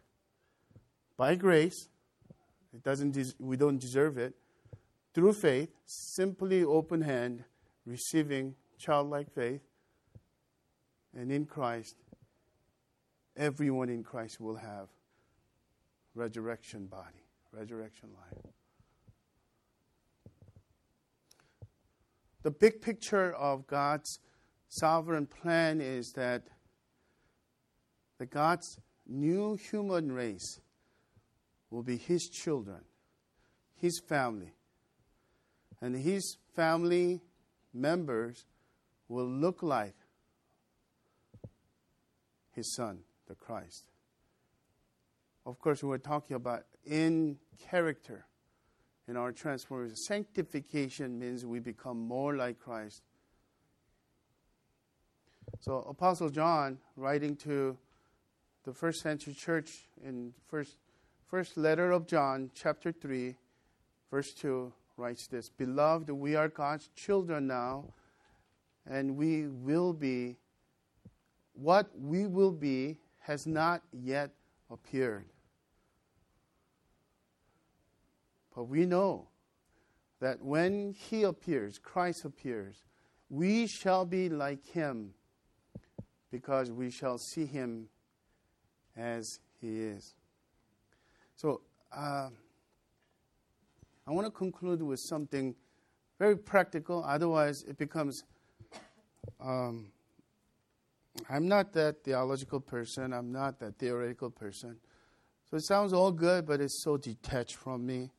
by 1.17 1.35
grace, 1.35 1.89
it 2.75 2.83
doesn't 2.83 3.11
des- 3.11 3.33
we 3.39 3.55
don't 3.55 3.79
deserve 3.79 4.17
it, 4.17 4.35
through 5.13 5.33
faith, 5.33 5.69
simply 5.85 6.63
open 6.63 7.01
hand, 7.01 7.43
receiving 7.85 8.55
childlike 8.77 9.33
faith, 9.33 9.61
and 11.17 11.31
in 11.31 11.45
Christ, 11.45 11.95
everyone 13.37 13.89
in 13.89 14.03
Christ 14.03 14.41
will 14.41 14.57
have 14.57 14.89
resurrection 16.13 16.87
body 16.87 17.25
resurrection 17.51 18.09
life. 18.13 18.43
The 22.43 22.51
big 22.51 22.81
picture 22.81 23.33
of 23.33 23.65
God's 23.65 24.19
sovereign 24.67 25.25
plan 25.25 25.79
is 25.79 26.11
that 26.13 26.43
the 28.19 28.25
God's 28.25 28.77
new 29.07 29.55
human 29.55 30.11
race 30.11 30.59
will 31.75 31.83
be 31.83 31.97
his 31.97 32.29
children, 32.29 32.79
his 33.75 33.99
family. 34.07 34.53
And 35.81 35.93
his 35.93 36.37
family 36.55 37.21
members 37.73 38.45
will 39.09 39.27
look 39.27 39.61
like 39.61 39.95
his 42.53 42.73
son, 42.75 42.99
the 43.27 43.35
Christ. 43.35 43.83
Of 45.45 45.59
course, 45.59 45.83
we're 45.83 45.97
talking 45.97 46.37
about 46.37 46.63
in 46.85 47.37
character 47.69 48.25
in 49.09 49.17
our 49.17 49.33
transformation. 49.33 49.97
Sanctification 49.97 51.19
means 51.19 51.45
we 51.45 51.59
become 51.59 51.99
more 51.99 52.37
like 52.37 52.57
Christ. 52.57 53.01
So 55.59 55.79
Apostle 55.89 56.29
John, 56.29 56.77
writing 56.95 57.35
to 57.37 57.77
the 58.63 58.73
first 58.73 59.01
century 59.01 59.33
church 59.33 59.89
in 60.01 60.33
first 60.47 60.77
first 61.35 61.57
letter 61.57 61.91
of 61.91 62.07
John, 62.07 62.49
chapter 62.55 62.93
three, 62.93 63.35
verse 64.09 64.33
two, 64.33 64.71
writes 64.95 65.27
this: 65.27 65.49
Beloved, 65.49 66.09
we 66.09 66.33
are 66.33 66.47
God's 66.47 66.87
children 66.95 67.45
now, 67.45 67.91
and 68.89 69.17
we 69.17 69.47
will 69.47 69.91
be 69.91 70.37
what 71.51 71.89
we 71.99 72.25
will 72.25 72.53
be 72.53 72.99
has 73.19 73.45
not 73.45 73.81
yet 73.91 74.31
appeared. 74.71 75.25
But 78.55 78.69
we 78.69 78.85
know 78.85 79.27
that 80.21 80.41
when 80.41 80.93
He 80.93 81.23
appears, 81.23 81.77
Christ 81.77 82.23
appears, 82.23 82.85
we 83.29 83.67
shall 83.67 84.05
be 84.05 84.29
like 84.29 84.65
Him 84.65 85.13
because 86.31 86.71
we 86.71 86.89
shall 86.89 87.17
see 87.17 87.45
Him 87.45 87.89
as 88.95 89.41
He 89.59 89.81
is. 89.81 90.15
So, 91.35 91.61
uh, 91.95 92.29
I 94.07 94.11
want 94.11 94.27
to 94.27 94.31
conclude 94.31 94.81
with 94.81 94.99
something 94.99 95.55
very 96.17 96.37
practical, 96.37 97.03
otherwise, 97.03 97.63
it 97.67 97.77
becomes. 97.77 98.23
Um, 99.41 99.91
I'm 101.29 101.47
not 101.47 101.73
that 101.73 102.03
theological 102.03 102.59
person, 102.59 103.13
I'm 103.13 103.31
not 103.31 103.59
that 103.59 103.77
theoretical 103.77 104.29
person. 104.29 104.77
So 105.49 105.57
it 105.57 105.63
sounds 105.63 105.93
all 105.93 106.11
good, 106.11 106.45
but 106.45 106.59
it's 106.59 106.83
so 106.83 106.97
detached 106.97 107.55
from 107.55 107.85
me. 107.85 108.11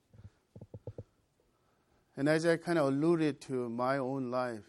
And 2.16 2.28
as 2.28 2.46
I 2.46 2.56
kind 2.56 2.78
of 2.78 2.88
alluded 2.88 3.40
to 3.42 3.68
my 3.68 3.98
own 3.98 4.30
life, 4.30 4.64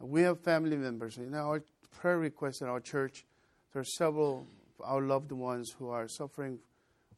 we 0.00 0.22
have 0.22 0.40
family 0.40 0.76
members. 0.76 1.16
In 1.16 1.34
our 1.34 1.62
prayer 1.90 2.18
requests 2.18 2.60
in 2.60 2.68
our 2.68 2.80
church, 2.80 3.24
there 3.72 3.80
are 3.80 3.84
several 3.84 4.46
of 4.78 4.84
our 4.84 5.00
loved 5.00 5.32
ones 5.32 5.74
who 5.78 5.88
are 5.88 6.08
suffering 6.08 6.58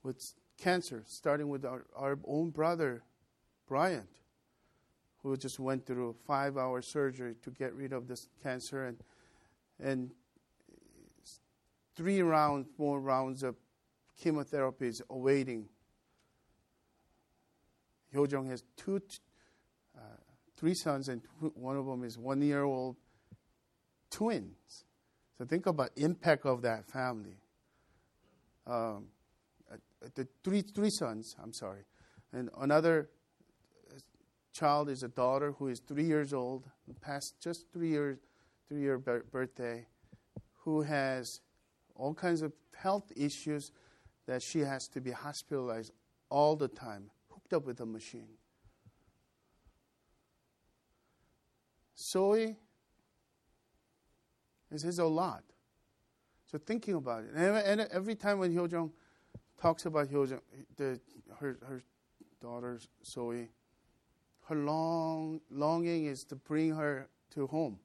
with 0.04 0.34
cancer, 0.56 1.02
starting 1.06 1.48
with 1.48 1.64
our, 1.64 1.84
our 1.96 2.16
own 2.26 2.50
brother, 2.50 3.02
Bryant, 3.66 4.08
who 5.22 5.36
just 5.36 5.58
went 5.58 5.84
through 5.86 6.10
a 6.10 6.26
five 6.26 6.56
hour 6.56 6.80
surgery 6.82 7.34
to 7.42 7.50
get 7.50 7.74
rid 7.74 7.92
of 7.92 8.06
this 8.06 8.28
cancer 8.42 8.84
and 8.84 8.98
and 9.80 10.12
three 11.96 12.22
rounds, 12.22 12.68
more 12.78 13.00
rounds 13.00 13.42
of 13.42 13.56
chemotherapy 14.16 14.86
is 14.86 15.02
awaiting 15.10 15.68
Hyojung 18.14 18.48
has 18.48 18.62
two, 18.76 19.00
uh, 19.96 20.00
three 20.56 20.74
sons, 20.74 21.08
and 21.08 21.20
one 21.54 21.76
of 21.76 21.86
them 21.86 22.04
is 22.04 22.16
one 22.16 22.40
year 22.42 22.62
old 22.62 22.96
twins. 24.10 24.84
So 25.36 25.44
think 25.44 25.66
about 25.66 25.90
impact 25.96 26.46
of 26.46 26.62
that 26.62 26.86
family. 26.86 27.36
Um, 28.66 29.06
the 30.14 30.26
three 30.42 30.62
three 30.62 30.90
sons. 30.90 31.36
I'm 31.42 31.52
sorry, 31.52 31.84
and 32.32 32.50
another 32.60 33.10
child 34.52 34.88
is 34.88 35.02
a 35.02 35.08
daughter 35.08 35.52
who 35.52 35.68
is 35.68 35.80
three 35.80 36.04
years 36.04 36.32
old, 36.32 36.64
past 37.00 37.40
just 37.40 37.66
three 37.72 37.88
years, 37.88 38.18
three 38.68 38.80
year 38.80 38.98
birthday, 38.98 39.86
who 40.58 40.82
has 40.82 41.40
all 41.94 42.14
kinds 42.14 42.40
of 42.42 42.52
health 42.74 43.12
issues 43.16 43.72
that 44.26 44.42
she 44.42 44.60
has 44.60 44.88
to 44.88 45.00
be 45.00 45.10
hospitalized 45.10 45.92
all 46.30 46.56
the 46.56 46.68
time, 46.68 47.10
hooked 47.28 47.52
up 47.52 47.66
with 47.66 47.80
a 47.80 47.86
machine. 47.86 48.28
Soy 51.94 52.56
is 54.70 54.82
his 54.82 54.98
a 54.98 55.04
lot. 55.04 55.44
So 56.46 56.58
thinking 56.58 56.94
about 56.94 57.24
it, 57.24 57.30
and 57.34 57.80
every 57.80 58.14
time 58.14 58.38
when 58.38 58.54
Hyojong 58.54 58.90
talks 59.60 59.86
about 59.86 60.10
the, 60.10 61.00
her 61.38 61.58
her 61.62 61.82
daughter 62.40 62.78
Zoe, 63.04 63.48
her 64.48 64.56
long 64.56 65.40
longing 65.50 66.06
is 66.06 66.24
to 66.24 66.36
bring 66.36 66.74
her 66.74 67.08
to 67.34 67.46
home, 67.46 67.78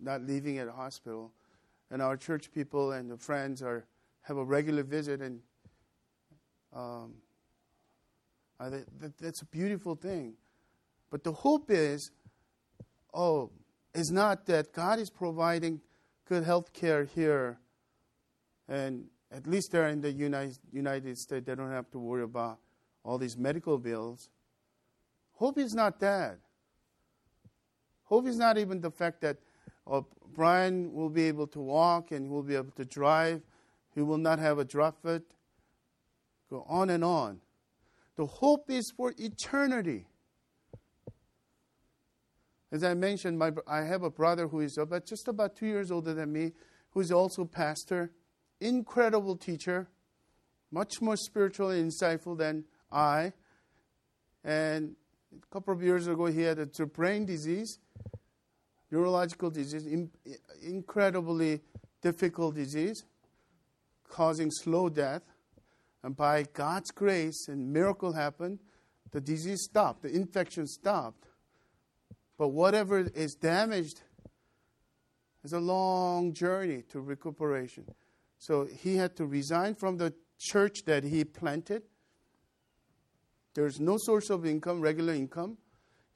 not 0.00 0.22
leaving 0.22 0.58
at 0.58 0.68
a 0.68 0.72
hospital. 0.72 1.32
And 1.90 2.02
our 2.02 2.16
church 2.16 2.52
people 2.52 2.92
and 2.92 3.10
the 3.10 3.16
friends 3.16 3.62
are 3.62 3.86
have 4.22 4.36
a 4.36 4.44
regular 4.44 4.82
visit, 4.82 5.22
and 5.22 5.40
um, 6.74 7.14
that, 8.60 8.84
that's 9.18 9.40
a 9.40 9.46
beautiful 9.46 9.94
thing. 9.94 10.34
But 11.10 11.24
the 11.24 11.32
hope 11.32 11.70
is, 11.70 12.10
oh, 13.14 13.50
is 13.94 14.10
not 14.10 14.44
that 14.46 14.72
God 14.72 14.98
is 14.98 15.08
providing 15.08 15.80
good 16.28 16.44
health 16.44 16.74
care 16.74 17.04
here, 17.04 17.58
and 18.68 19.06
at 19.30 19.46
least 19.46 19.72
they're 19.72 19.88
in 19.88 20.00
the 20.00 20.10
United, 20.10 20.58
United 20.72 21.18
States, 21.18 21.46
they 21.46 21.54
don't 21.54 21.70
have 21.70 21.90
to 21.90 21.98
worry 21.98 22.22
about 22.22 22.58
all 23.04 23.18
these 23.18 23.36
medical 23.36 23.78
bills. 23.78 24.30
Hope 25.34 25.58
is 25.58 25.74
not 25.74 26.00
that. 26.00 26.38
Hope 28.04 28.26
is 28.26 28.38
not 28.38 28.56
even 28.58 28.80
the 28.80 28.90
fact 28.90 29.20
that 29.20 29.36
oh, 29.86 30.06
Brian 30.34 30.92
will 30.92 31.10
be 31.10 31.24
able 31.24 31.46
to 31.48 31.60
walk 31.60 32.10
and 32.10 32.26
he 32.26 32.30
will 32.30 32.42
be 32.42 32.54
able 32.54 32.72
to 32.72 32.84
drive. 32.84 33.42
He 33.94 34.00
will 34.02 34.18
not 34.18 34.38
have 34.38 34.58
a 34.58 34.64
drop 34.64 35.02
foot. 35.02 35.24
Go 36.48 36.64
on 36.68 36.90
and 36.90 37.04
on. 37.04 37.40
The 38.16 38.26
hope 38.26 38.70
is 38.70 38.90
for 38.96 39.14
eternity. 39.18 40.06
As 42.72 42.84
I 42.84 42.94
mentioned, 42.94 43.38
my, 43.38 43.52
I 43.66 43.80
have 43.82 44.02
a 44.02 44.10
brother 44.10 44.48
who 44.48 44.60
is 44.60 44.76
about 44.76 45.06
just 45.06 45.28
about 45.28 45.56
two 45.56 45.66
years 45.66 45.90
older 45.90 46.14
than 46.14 46.32
me, 46.32 46.52
who 46.90 47.00
is 47.00 47.12
also 47.12 47.44
pastor, 47.44 48.10
incredible 48.60 49.36
teacher, 49.36 49.88
much 50.70 51.00
more 51.00 51.16
spiritual 51.16 51.70
and 51.70 51.90
insightful 51.90 52.36
than 52.36 52.64
I. 52.90 53.32
And 54.44 54.96
a 55.32 55.46
couple 55.52 55.74
of 55.74 55.82
years 55.82 56.06
ago, 56.06 56.26
he 56.26 56.42
had 56.42 56.58
a 56.58 56.86
brain 56.86 57.24
disease, 57.24 57.78
neurological 58.90 59.50
disease, 59.50 59.86
in, 59.86 60.10
incredibly 60.62 61.60
difficult 62.02 62.54
disease, 62.54 63.04
causing 64.08 64.50
slow 64.50 64.88
death. 64.88 65.22
And 66.02 66.16
by 66.16 66.44
God's 66.52 66.90
grace 66.90 67.48
and 67.48 67.72
miracle 67.72 68.12
happened, 68.12 68.60
the 69.10 69.20
disease 69.20 69.64
stopped, 69.64 70.02
the 70.02 70.10
infection 70.10 70.66
stopped. 70.66 71.24
But 72.36 72.48
whatever 72.48 73.00
is 73.00 73.34
damaged 73.34 74.00
is 75.42 75.52
a 75.52 75.58
long 75.58 76.32
journey 76.32 76.82
to 76.90 77.00
recuperation. 77.00 77.84
So 78.38 78.66
he 78.66 78.96
had 78.96 79.16
to 79.16 79.26
resign 79.26 79.74
from 79.74 79.96
the 79.96 80.14
church 80.38 80.84
that 80.86 81.04
he 81.04 81.24
planted. 81.24 81.82
There's 83.54 83.80
no 83.80 83.96
source 83.98 84.30
of 84.30 84.46
income, 84.46 84.80
regular 84.80 85.14
income. 85.14 85.58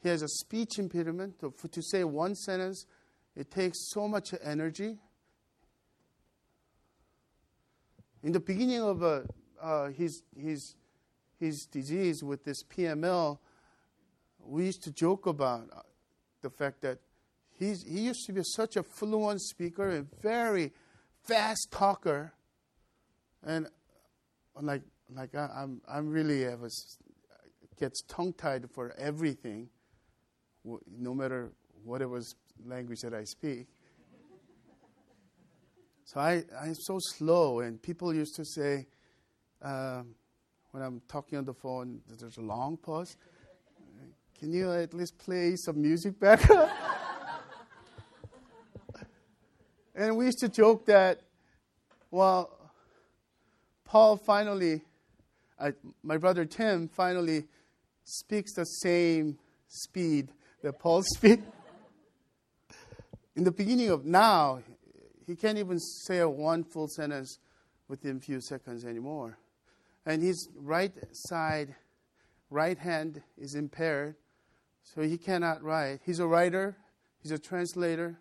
He 0.03 0.09
has 0.09 0.23
a 0.23 0.29
speech 0.29 0.79
impediment. 0.79 1.41
To, 1.41 1.53
to 1.71 1.83
say 1.83 2.05
one 2.05 2.35
sentence, 2.35 2.87
it 3.35 3.51
takes 3.51 3.91
so 3.91 4.07
much 4.07 4.35
energy. 4.43 4.99
In 8.23 8.33
the 8.33 8.41
beginning 8.41 8.83
of 8.83 9.03
a 9.03 9.25
uh, 9.63 9.91
his, 9.91 10.23
his, 10.37 10.75
his 11.39 11.67
disease 11.71 12.23
with 12.23 12.45
this 12.45 12.65
PML, 12.65 13.39
we 14.45 14.67
used 14.67 14.83
to 14.83 14.91
joke 14.91 15.27
about 15.27 15.69
uh, 15.73 15.81
the 16.41 16.51
fact 16.51 16.81
that 16.83 16.99
he's, 17.59 17.85
he 17.85 18.01
used 18.01 18.27
to 18.27 18.33
be 18.33 18.43
such 18.43 18.77
a 18.77 18.83
fluent 18.83 19.41
speaker 19.41 19.89
and 19.89 20.09
very 20.21 20.73
fast 21.25 21.71
talker. 21.71 22.33
And 23.45 23.67
like, 24.61 24.83
like 25.15 25.35
I, 25.35 25.45
am 25.45 25.51
I'm, 25.57 25.83
I'm 25.89 26.11
really 26.11 26.47
I 26.47 26.55
was, 26.55 26.99
gets 27.79 28.03
tongue 28.03 28.33
tied 28.33 28.71
for 28.71 28.95
everything, 28.99 29.69
no 30.65 31.15
matter 31.15 31.53
whatever 31.85 32.21
language 32.65 33.01
that 33.01 33.15
I 33.15 33.25
speak. 33.25 33.67
So 36.05 36.21
I, 36.21 36.45
I'm 36.61 36.75
so 36.75 36.99
slow, 37.01 37.61
and 37.61 37.81
people 37.81 38.13
used 38.13 38.37
to 38.37 38.45
say, 38.45 38.87
um, 39.63 40.15
when 40.73 40.83
I'm 40.83 41.01
talking 41.09 41.39
on 41.39 41.45
the 41.45 41.55
phone, 41.55 42.01
there's 42.19 42.37
a 42.37 42.43
long 42.43 42.77
pause. 42.77 43.17
Can 44.39 44.53
you 44.53 44.73
at 44.73 44.93
least 44.93 45.19
play 45.19 45.57
some 45.57 45.81
music 45.81 46.19
back? 46.19 46.41
and 49.95 50.17
we 50.17 50.27
used 50.27 50.39
to 50.39 50.49
joke 50.49 50.87
that, 50.87 51.21
well, 52.11 52.51
Paul 53.85 54.17
finally, 54.17 54.83
I, 55.59 55.73
my 56.03 56.17
brother 56.17 56.45
Tim 56.45 56.89
finally 56.89 57.45
speaks 58.05 58.55
the 58.55 58.65
same 58.65 59.39
speed 59.69 60.29
that 60.63 60.79
Paul 60.79 61.03
speaks. 61.17 61.43
In 63.37 63.45
the 63.45 63.53
beginning 63.53 63.91
of 63.91 64.05
now, 64.05 64.61
he 65.27 65.37
can't 65.37 65.59
even 65.59 65.79
say 65.79 66.19
a 66.19 66.29
one 66.29 66.65
full 66.65 66.89
sentence 66.89 67.39
within 67.89 68.21
few 68.21 68.41
seconds 68.41 68.85
anymore 68.85 69.39
and 70.07 70.23
his 70.23 70.49
right 70.57 70.93
side, 71.13 71.75
right 72.51 72.79
hand 72.79 73.23
is 73.39 73.55
impaired, 73.55 74.17
so 74.83 75.03
he 75.03 75.17
cannot 75.17 75.63
write. 75.63 76.01
He's 76.05 76.19
a 76.19 76.27
writer, 76.27 76.77
he's 77.23 77.33
a 77.33 77.39
translator. 77.39 78.19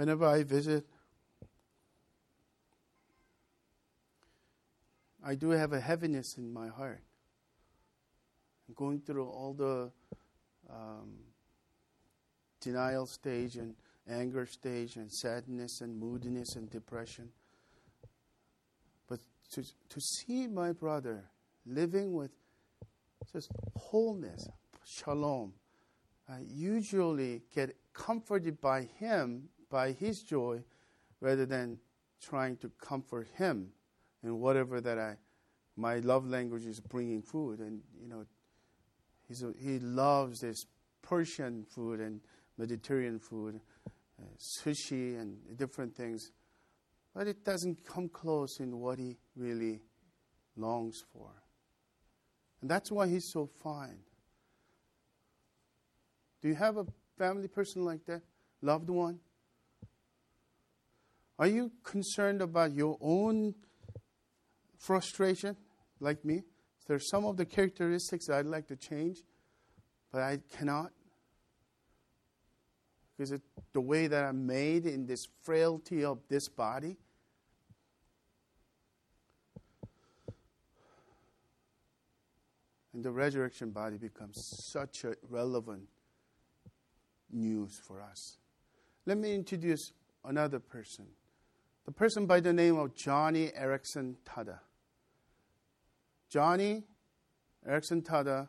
Whenever 0.00 0.24
I 0.24 0.44
visit, 0.44 0.86
I 5.22 5.34
do 5.34 5.50
have 5.50 5.74
a 5.74 5.80
heaviness 5.80 6.38
in 6.38 6.50
my 6.50 6.68
heart. 6.68 7.02
going 8.74 9.00
through 9.00 9.28
all 9.28 9.52
the 9.52 9.92
um, 10.70 11.18
denial 12.62 13.04
stage 13.04 13.56
and 13.56 13.74
anger 14.08 14.46
stage 14.46 14.96
and 14.96 15.12
sadness 15.12 15.82
and 15.82 16.00
moodiness 16.00 16.56
and 16.56 16.70
depression. 16.70 17.28
But 19.06 19.20
to, 19.50 19.62
to 19.62 20.00
see 20.00 20.46
my 20.46 20.72
brother 20.72 21.26
living 21.66 22.14
with 22.14 22.30
just 23.30 23.50
wholeness, 23.76 24.48
shalom, 24.82 25.52
I 26.26 26.38
usually 26.48 27.42
get 27.54 27.76
comforted 27.92 28.62
by 28.62 28.84
him, 28.98 29.50
by 29.70 29.92
his 29.92 30.22
joy, 30.22 30.62
rather 31.20 31.46
than 31.46 31.78
trying 32.20 32.56
to 32.58 32.70
comfort 32.80 33.28
him 33.36 33.68
in 34.22 34.38
whatever 34.40 34.80
that 34.80 34.98
I, 34.98 35.16
my 35.76 36.00
love 36.00 36.26
language 36.26 36.66
is 36.66 36.80
bringing 36.80 37.22
food. 37.22 37.60
And, 37.60 37.80
you 37.98 38.08
know, 38.08 38.26
he's 39.26 39.42
a, 39.42 39.52
he 39.58 39.78
loves 39.78 40.40
this 40.40 40.66
Persian 41.02 41.64
food 41.64 42.00
and 42.00 42.20
Mediterranean 42.58 43.18
food, 43.18 43.60
uh, 43.86 44.24
sushi, 44.38 45.18
and 45.18 45.38
different 45.56 45.96
things. 45.96 46.32
But 47.14 47.26
it 47.26 47.44
doesn't 47.44 47.84
come 47.84 48.08
close 48.08 48.60
in 48.60 48.78
what 48.78 48.98
he 48.98 49.16
really 49.36 49.80
longs 50.56 51.02
for. 51.12 51.30
And 52.60 52.70
that's 52.70 52.92
why 52.92 53.08
he's 53.08 53.32
so 53.32 53.46
fine. 53.46 53.98
Do 56.42 56.48
you 56.48 56.54
have 56.54 56.76
a 56.76 56.86
family 57.16 57.48
person 57.48 57.84
like 57.84 58.04
that? 58.06 58.22
Loved 58.62 58.90
one? 58.90 59.18
Are 61.40 61.46
you 61.46 61.72
concerned 61.82 62.42
about 62.42 62.74
your 62.74 62.98
own 63.00 63.54
frustration, 64.76 65.56
like 65.98 66.22
me? 66.22 66.42
There's 66.86 67.08
some 67.08 67.24
of 67.24 67.38
the 67.38 67.46
characteristics 67.46 68.28
I'd 68.28 68.44
like 68.44 68.66
to 68.66 68.76
change, 68.76 69.22
but 70.12 70.20
I 70.20 70.40
cannot. 70.54 70.92
Because 73.16 73.32
it 73.32 73.40
the 73.72 73.80
way 73.80 74.06
that 74.06 74.22
I'm 74.22 74.46
made 74.46 74.84
in 74.84 75.06
this 75.06 75.28
frailty 75.40 76.04
of 76.04 76.18
this 76.28 76.46
body? 76.46 76.98
And 82.92 83.02
the 83.02 83.12
resurrection 83.12 83.70
body 83.70 83.96
becomes 83.96 84.44
such 84.62 85.04
a 85.04 85.14
relevant 85.30 85.88
news 87.32 87.80
for 87.82 88.02
us. 88.02 88.36
Let 89.06 89.16
me 89.16 89.34
introduce 89.34 89.94
another 90.22 90.58
person. 90.58 91.06
The 91.90 91.94
person 91.94 92.24
by 92.24 92.38
the 92.38 92.52
name 92.52 92.78
of 92.78 92.94
Joni 92.94 93.52
Eareckson 93.60 94.14
Tada. 94.24 94.60
Joni 96.32 96.84
Eareckson 97.68 98.04
Tada 98.04 98.48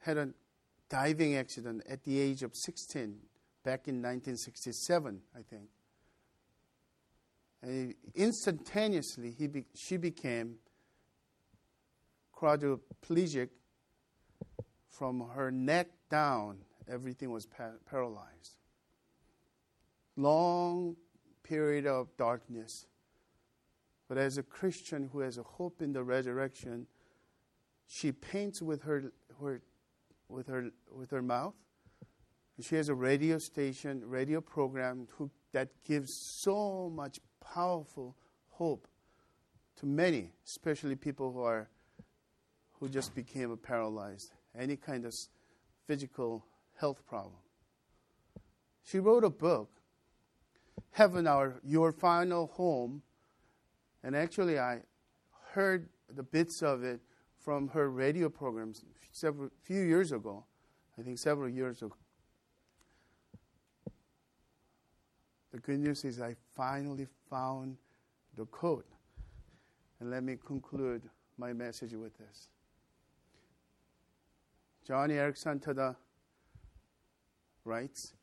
had 0.00 0.16
a 0.16 0.30
diving 0.88 1.36
accident 1.36 1.84
at 1.88 2.02
the 2.02 2.18
age 2.18 2.42
of 2.42 2.56
16 2.56 3.16
back 3.62 3.86
in 3.86 4.02
1967, 4.02 5.20
I 5.36 5.42
think. 5.42 5.68
And 7.62 7.94
instantaneously, 8.16 9.30
he 9.38 9.46
be, 9.46 9.66
she 9.76 9.98
became 9.98 10.56
quadriplegic 12.36 13.50
from 14.88 15.28
her 15.36 15.52
neck 15.52 15.90
down. 16.10 16.64
Everything 16.88 17.30
was 17.30 17.46
pa- 17.46 17.78
paralyzed. 17.88 18.61
Long 20.16 20.96
period 21.42 21.86
of 21.86 22.08
darkness. 22.16 22.86
But 24.08 24.18
as 24.18 24.38
a 24.38 24.42
Christian 24.42 25.08
who 25.12 25.20
has 25.20 25.38
a 25.38 25.42
hope 25.42 25.80
in 25.80 25.92
the 25.92 26.04
resurrection, 26.04 26.86
she 27.86 28.12
paints 28.12 28.60
with 28.60 28.82
her, 28.82 29.12
her, 29.40 29.62
with 30.28 30.48
her, 30.48 30.70
with 30.94 31.10
her 31.10 31.22
mouth. 31.22 31.54
She 32.60 32.76
has 32.76 32.88
a 32.88 32.94
radio 32.94 33.38
station, 33.38 34.02
radio 34.04 34.40
program 34.40 35.08
who, 35.16 35.30
that 35.52 35.68
gives 35.84 36.14
so 36.14 36.92
much 36.94 37.18
powerful 37.40 38.14
hope 38.50 38.86
to 39.76 39.86
many, 39.86 40.32
especially 40.46 40.94
people 40.94 41.32
who 41.32 41.42
are 41.42 41.68
who 42.82 42.88
just 42.88 43.14
became 43.14 43.56
paralyzed, 43.56 44.32
any 44.58 44.76
kind 44.76 45.06
of 45.06 45.14
physical 45.86 46.44
health 46.74 47.06
problem. 47.06 47.36
She 48.82 48.98
wrote 48.98 49.22
a 49.22 49.30
book, 49.30 49.70
Heaven 50.90 51.26
Our 51.26 51.60
Your 51.64 51.92
Final 51.92 52.48
Home, 52.48 53.02
and 54.02 54.14
actually 54.14 54.58
I 54.58 54.80
heard 55.52 55.88
the 56.14 56.22
bits 56.22 56.62
of 56.62 56.82
it 56.82 57.00
from 57.38 57.68
her 57.68 57.90
radio 57.90 58.28
programs 58.28 58.84
several 59.12 59.50
few 59.62 59.82
years 59.82 60.12
ago. 60.12 60.44
I 60.98 61.02
think 61.02 61.18
several 61.18 61.48
years 61.48 61.82
ago. 61.82 61.96
The 65.52 65.58
good 65.58 65.80
news 65.80 66.04
is 66.04 66.20
I 66.20 66.34
finally 66.56 67.06
found 67.28 67.76
the 68.36 68.46
code. 68.46 68.84
And 70.00 70.10
let 70.10 70.22
me 70.22 70.36
conclude 70.44 71.08
my 71.36 71.52
message 71.52 71.92
with 71.92 72.16
this. 72.18 72.48
Joni 74.88 75.12
Eareckson 75.12 75.62
Tada 75.62 75.96
writes, 77.64 78.14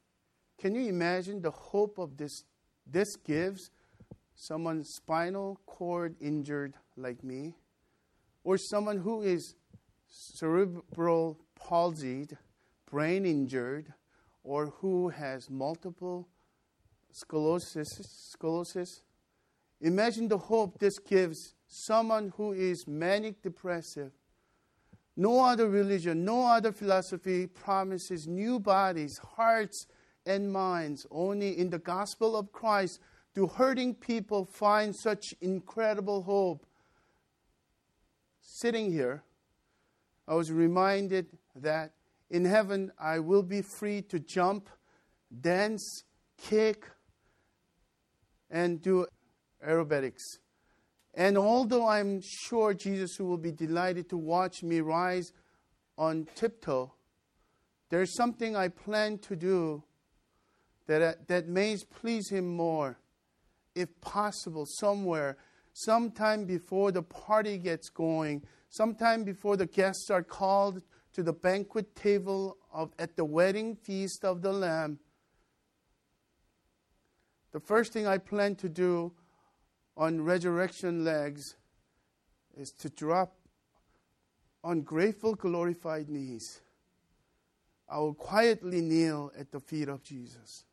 Can 0.59 0.75
you 0.75 0.89
imagine 0.89 1.41
the 1.41 1.51
hope 1.51 1.97
of 1.97 2.17
this? 2.17 2.43
This 2.85 3.15
gives 3.15 3.71
someone 4.35 4.83
spinal 4.83 5.59
cord 5.65 6.15
injured 6.19 6.73
like 6.97 7.23
me, 7.23 7.55
or 8.43 8.57
someone 8.57 8.97
who 8.97 9.21
is 9.21 9.55
cerebral 10.07 11.39
palsied, 11.57 12.37
brain 12.91 13.25
injured, 13.25 13.93
or 14.43 14.67
who 14.67 15.09
has 15.09 15.49
multiple 15.49 16.27
sclerosis, 17.11 17.87
sclerosis. 18.31 19.03
Imagine 19.79 20.27
the 20.27 20.37
hope 20.37 20.77
this 20.79 20.99
gives 20.99 21.55
someone 21.67 22.33
who 22.35 22.51
is 22.51 22.85
manic 22.85 23.41
depressive. 23.41 24.11
No 25.15 25.43
other 25.43 25.69
religion, 25.69 26.25
no 26.25 26.45
other 26.45 26.73
philosophy 26.73 27.47
promises 27.47 28.27
new 28.27 28.59
bodies, 28.59 29.19
hearts, 29.35 29.85
and 30.29 30.51
minds. 30.53 31.07
Only 31.09 31.57
in 31.57 31.71
the 31.71 31.79
gospel 31.79 32.37
of 32.37 32.51
Christ 32.51 32.99
do 33.33 33.47
hurting 33.47 33.95
people 33.95 34.45
find 34.45 34.95
such 34.95 35.33
incredible 35.41 36.21
hope. 36.21 36.65
Sitting 38.41 38.91
here, 38.91 39.23
I 40.27 40.35
was 40.35 40.51
reminded 40.51 41.27
that 41.55 41.93
in 42.29 42.45
heaven 42.45 42.91
I 42.99 43.19
will 43.19 43.43
be 43.43 43.61
free 43.61 44.03
to 44.03 44.19
jump, 44.19 44.69
dance, 45.41 46.03
kick, 46.37 46.85
and 48.51 48.81
do 48.81 49.07
aerobatics. 49.67 50.37
And 51.15 51.37
although 51.37 51.87
I'm 51.87 52.21
sure 52.21 52.73
Jesus 52.73 53.19
will 53.19 53.37
be 53.37 53.51
delighted 53.51 54.09
to 54.09 54.17
watch 54.17 54.61
me 54.61 54.79
rise 54.81 55.33
on 55.97 56.27
tiptoe, 56.35 56.93
there's 57.89 58.15
something 58.15 58.55
I 58.55 58.67
plan 58.67 59.17
to 59.19 59.35
do 59.35 59.83
that, 60.89 61.01
uh, 61.01 61.13
that 61.27 61.47
may 61.47 61.77
please 62.01 62.29
Him 62.29 62.47
more, 62.47 62.99
if 63.75 63.89
possible, 64.01 64.65
somewhere, 64.65 65.37
sometime 65.73 66.45
before 66.45 66.91
the 66.91 67.03
party 67.03 67.57
gets 67.57 67.89
going, 67.89 68.43
sometime 68.69 69.23
before 69.23 69.55
the 69.55 69.65
guests 69.65 70.09
are 70.09 70.23
called 70.23 70.81
to 71.13 71.23
the 71.23 71.33
banquet 71.33 71.95
table 71.95 72.57
of, 72.73 72.91
at 72.99 73.15
the 73.15 73.25
wedding 73.25 73.75
feast 73.75 74.25
of 74.25 74.41
the 74.41 74.51
Lamb 74.51 74.99
the 77.51 77.59
first 77.59 77.93
thing 77.93 78.05
I 78.05 78.17
plan 78.19 78.55
to 78.57 78.69
do 78.69 79.11
on 79.97 80.21
resurrection 80.21 81.03
legs 81.03 81.55
is 82.55 82.71
to 82.73 82.89
drop 82.89 83.35
on 84.63 84.81
grateful, 84.81 85.33
glorified 85.33 86.09
knees. 86.09 86.61
I 87.89 87.97
will 87.99 88.13
quietly 88.13 88.81
kneel 88.81 89.31
at 89.37 89.51
the 89.51 89.59
feet 89.59 89.89
of 89.89 90.03
Jesus. 90.03 90.65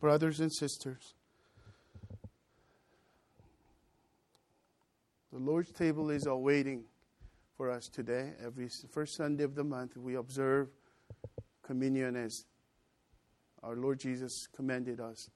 Brothers 0.00 0.40
and 0.40 0.52
sisters, 0.52 1.14
the 5.32 5.38
Lord's 5.38 5.72
table 5.72 6.10
is 6.10 6.26
awaiting 6.26 6.84
for 7.56 7.70
us 7.70 7.88
today. 7.88 8.32
Every 8.44 8.68
first 8.90 9.16
Sunday 9.16 9.44
of 9.44 9.54
the 9.54 9.64
month, 9.64 9.96
we 9.96 10.14
observe 10.14 10.68
communion 11.62 12.16
as 12.16 12.44
our 13.62 13.76
Lord 13.76 13.98
Jesus 13.98 14.46
commanded 14.54 15.00
us 15.00 15.28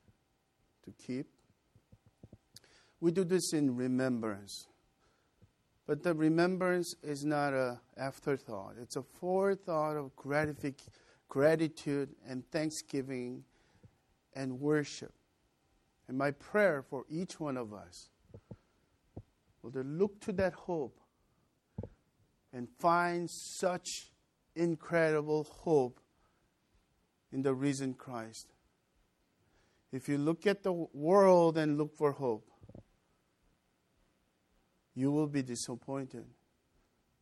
to 0.85 0.93
keep. 0.93 1.27
We 3.01 3.11
do 3.11 3.25
this 3.25 3.53
in 3.53 3.77
remembrance. 3.77 4.69
But 5.87 6.03
the 6.03 6.15
remembrance 6.15 6.95
is 7.03 7.25
not 7.25 7.53
an 7.53 7.81
afterthought, 7.97 8.75
it's 8.81 8.97
a 8.97 9.03
forethought 9.03 9.97
of 9.97 10.15
gratific- 10.15 10.87
gratitude 11.29 12.11
and 12.29 12.49
thanksgiving 12.51 13.45
and 14.35 14.61
worship. 14.61 15.13
And 16.09 16.19
my 16.19 16.31
prayer 16.31 16.83
for 16.83 17.05
each 17.09 17.39
one 17.39 17.57
of 17.57 17.73
us 17.73 18.09
will 19.63 19.71
to 19.73 19.83
look 19.83 20.21
to 20.23 20.33
that 20.33 20.55
hope 20.55 20.99
and 22.53 22.69
find 22.79 23.31
such 23.31 24.11
incredible 24.57 25.45
hope 25.45 26.01
in 27.33 27.43
the 27.43 27.55
risen 27.55 27.95
Christ. 27.95 28.53
If 29.93 30.09
you 30.09 30.19
look 30.19 30.47
at 30.47 30.63
the 30.63 30.73
world 30.73 31.59
and 31.59 31.79
look 31.79 31.97
for 31.97 32.13
hope, 32.13 32.49
you 34.95 35.11
will 35.11 35.27
be 35.27 35.43
disappointed. 35.43 36.25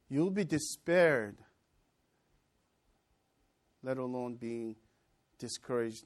You'll 0.09 0.31
be 0.31 0.45
despaired, 0.45 1.37
let 3.83 3.99
alone 3.99 4.37
being 4.37 4.77
discouraged 5.39 6.05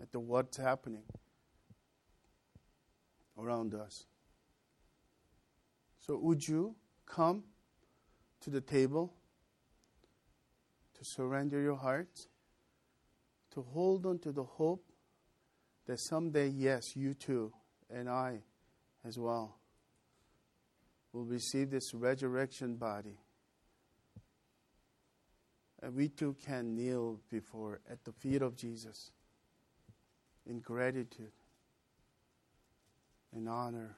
at 0.00 0.12
the 0.12 0.20
what's 0.20 0.56
happening 0.56 1.02
around 3.38 3.74
us. 3.74 4.06
So 6.00 6.18
would 6.22 6.46
you 6.46 6.76
come 7.06 7.44
to 8.42 8.50
the 8.50 8.60
table 8.60 9.14
to 10.94 11.00
surrender 11.02 11.60
your 11.60 11.76
heart, 11.76 12.26
to 13.52 13.62
hold 13.62 14.06
on 14.06 14.18
to 14.20 14.32
the 14.32 14.44
hope 14.44 14.84
that 15.86 15.98
someday, 15.98 16.48
yes, 16.48 16.94
you 16.94 17.14
too, 17.14 17.52
and 17.90 18.08
I 18.08 18.42
as 19.06 19.18
well, 19.18 19.58
will 21.12 21.24
receive 21.24 21.70
this 21.70 21.94
resurrection 21.94 22.76
body. 22.76 23.18
And 25.82 25.94
we 25.94 26.08
too 26.08 26.36
can 26.44 26.74
kneel 26.74 27.20
before 27.30 27.80
at 27.90 28.04
the 28.04 28.12
feet 28.12 28.42
of 28.42 28.56
Jesus 28.56 29.12
in 30.48 30.60
gratitude, 30.60 31.32
in 33.34 33.48
honor, 33.48 33.96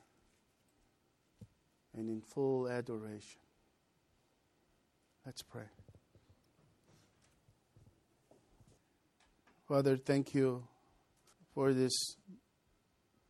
and 1.97 2.09
in 2.09 2.21
full 2.21 2.69
adoration. 2.69 3.41
Let's 5.25 5.43
pray. 5.43 5.65
Father, 9.67 9.97
thank 9.97 10.35
you 10.35 10.63
for 11.53 11.73
this 11.73 11.93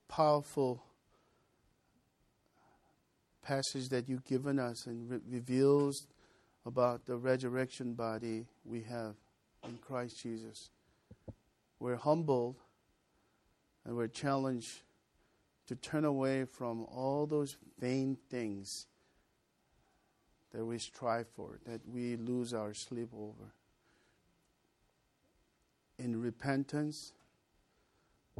powerful 0.08 0.82
passage 3.42 3.88
that 3.88 4.08
you've 4.08 4.24
given 4.24 4.58
us 4.58 4.86
and 4.86 5.08
re- 5.08 5.20
reveals 5.30 6.06
about 6.66 7.06
the 7.06 7.16
resurrection 7.16 7.94
body 7.94 8.44
we 8.64 8.82
have 8.82 9.14
in 9.64 9.78
Christ 9.78 10.20
Jesus. 10.22 10.70
We're 11.78 11.96
humbled 11.96 12.56
and 13.86 13.96
we're 13.96 14.08
challenged 14.08 14.82
to 15.68 15.76
turn 15.76 16.04
away 16.04 16.44
from 16.44 16.84
all 16.84 17.26
those 17.26 17.56
vain 17.78 18.18
things 18.28 18.86
that 20.52 20.64
we 20.64 20.78
strive 20.78 21.28
for, 21.28 21.58
that 21.64 21.80
we 21.88 22.16
lose 22.16 22.52
our 22.52 22.74
sleep 22.74 23.08
over 23.14 23.52
in 25.98 26.20
repentance 26.20 27.12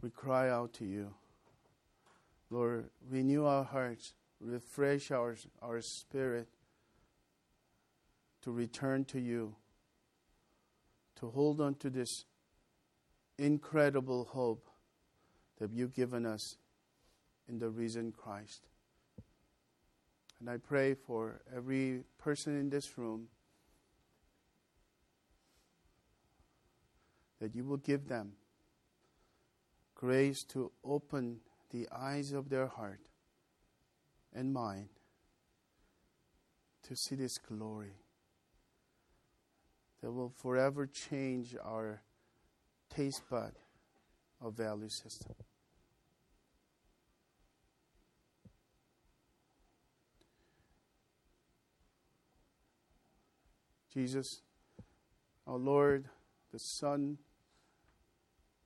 we 0.02 0.10
cry 0.10 0.50
out 0.50 0.72
to 0.74 0.84
you. 0.84 1.14
Lord, 2.50 2.90
renew 3.08 3.46
our 3.46 3.64
hearts, 3.64 4.12
refresh 4.40 5.10
our, 5.10 5.36
our 5.62 5.80
spirit 5.80 6.48
to 8.42 8.52
return 8.52 9.04
to 9.06 9.18
you, 9.18 9.56
to 11.18 11.30
hold 11.30 11.60
on 11.60 11.74
to 11.76 11.88
this 11.88 12.26
incredible 13.38 14.24
hope 14.24 14.68
that 15.58 15.72
you've 15.72 15.94
given 15.94 16.26
us 16.26 16.56
in 17.48 17.58
the 17.58 17.68
risen 17.68 18.12
Christ. 18.12 18.66
And 20.40 20.50
I 20.50 20.58
pray 20.58 20.94
for 20.94 21.40
every 21.54 22.02
person 22.18 22.58
in 22.58 22.68
this 22.68 22.98
room 22.98 23.28
that 27.40 27.54
you 27.54 27.64
will 27.64 27.78
give 27.78 28.08
them 28.08 28.32
grace 29.94 30.44
to 30.44 30.70
open 30.84 31.40
the 31.70 31.88
eyes 31.90 32.32
of 32.32 32.50
their 32.50 32.66
heart 32.66 33.00
and 34.34 34.52
mind 34.52 34.88
to 36.86 36.94
see 36.94 37.14
this 37.14 37.38
glory 37.38 37.94
that 40.02 40.12
will 40.12 40.32
forever 40.36 40.86
change 40.86 41.56
our 41.64 42.02
taste 42.90 43.22
bud 43.30 43.52
of 44.40 44.54
value 44.54 44.88
system. 44.88 45.34
Jesus, 53.96 54.42
our 55.46 55.56
Lord, 55.56 56.04
the 56.52 56.58
Son 56.58 57.16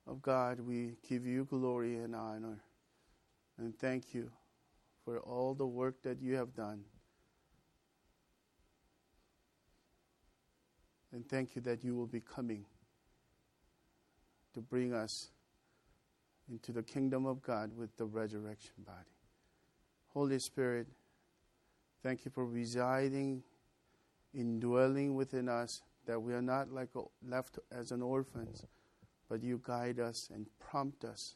of 0.05 0.21
God, 0.21 0.59
we 0.59 0.97
give 1.07 1.25
you 1.25 1.45
glory 1.45 1.95
and 1.95 2.13
honor 2.13 2.59
and 3.57 3.73
thank 3.79 4.13
you 4.13 4.29
for 5.05 5.19
all 5.19 5.53
the 5.53 5.65
work 5.65 6.01
that 6.03 6.21
you 6.21 6.35
have 6.35 6.53
done. 6.53 6.81
And 11.13 11.25
thank 11.29 11.55
you 11.55 11.61
that 11.61 11.81
you 11.81 11.95
will 11.95 12.07
be 12.07 12.19
coming 12.19 12.65
to 14.53 14.59
bring 14.59 14.93
us 14.93 15.29
into 16.51 16.73
the 16.73 16.83
kingdom 16.83 17.25
of 17.25 17.41
God 17.41 17.71
with 17.77 17.95
the 17.95 18.03
resurrection 18.03 18.73
body. 18.85 19.15
Holy 20.09 20.39
Spirit, 20.39 20.87
thank 22.03 22.25
you 22.25 22.31
for 22.31 22.45
residing 22.45 23.43
indwelling 24.33 25.15
within 25.15 25.49
us, 25.49 25.81
that 26.05 26.21
we 26.21 26.33
are 26.33 26.41
not 26.41 26.71
like 26.71 26.89
uh, 26.95 27.01
left 27.27 27.59
as 27.71 27.91
an 27.91 28.01
orphans, 28.01 28.65
but 29.29 29.43
you 29.43 29.61
guide 29.63 29.99
us 29.99 30.29
and 30.33 30.47
prompt 30.59 31.03
us 31.03 31.35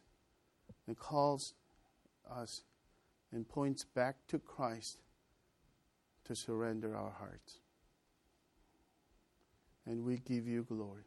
and 0.88 0.98
calls 0.98 1.54
us 2.30 2.64
and 3.32 3.48
points 3.48 3.84
back 3.84 4.16
to 4.28 4.40
Christ 4.40 5.00
to 6.26 6.36
surrender 6.36 6.96
our 6.96 7.12
hearts. 7.12 7.60
And 9.86 10.04
we 10.04 10.18
give 10.18 10.48
you 10.48 10.64
glory. 10.64 11.04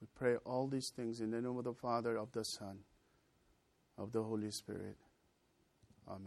We 0.00 0.06
pray 0.14 0.36
all 0.44 0.66
these 0.66 0.90
things 0.90 1.20
in 1.20 1.30
the 1.30 1.40
name 1.40 1.56
of 1.56 1.64
the 1.64 1.74
Father, 1.74 2.16
of 2.16 2.32
the 2.32 2.44
Son, 2.44 2.78
of 3.98 4.12
the 4.12 4.22
Holy 4.22 4.50
Spirit. 4.50 4.96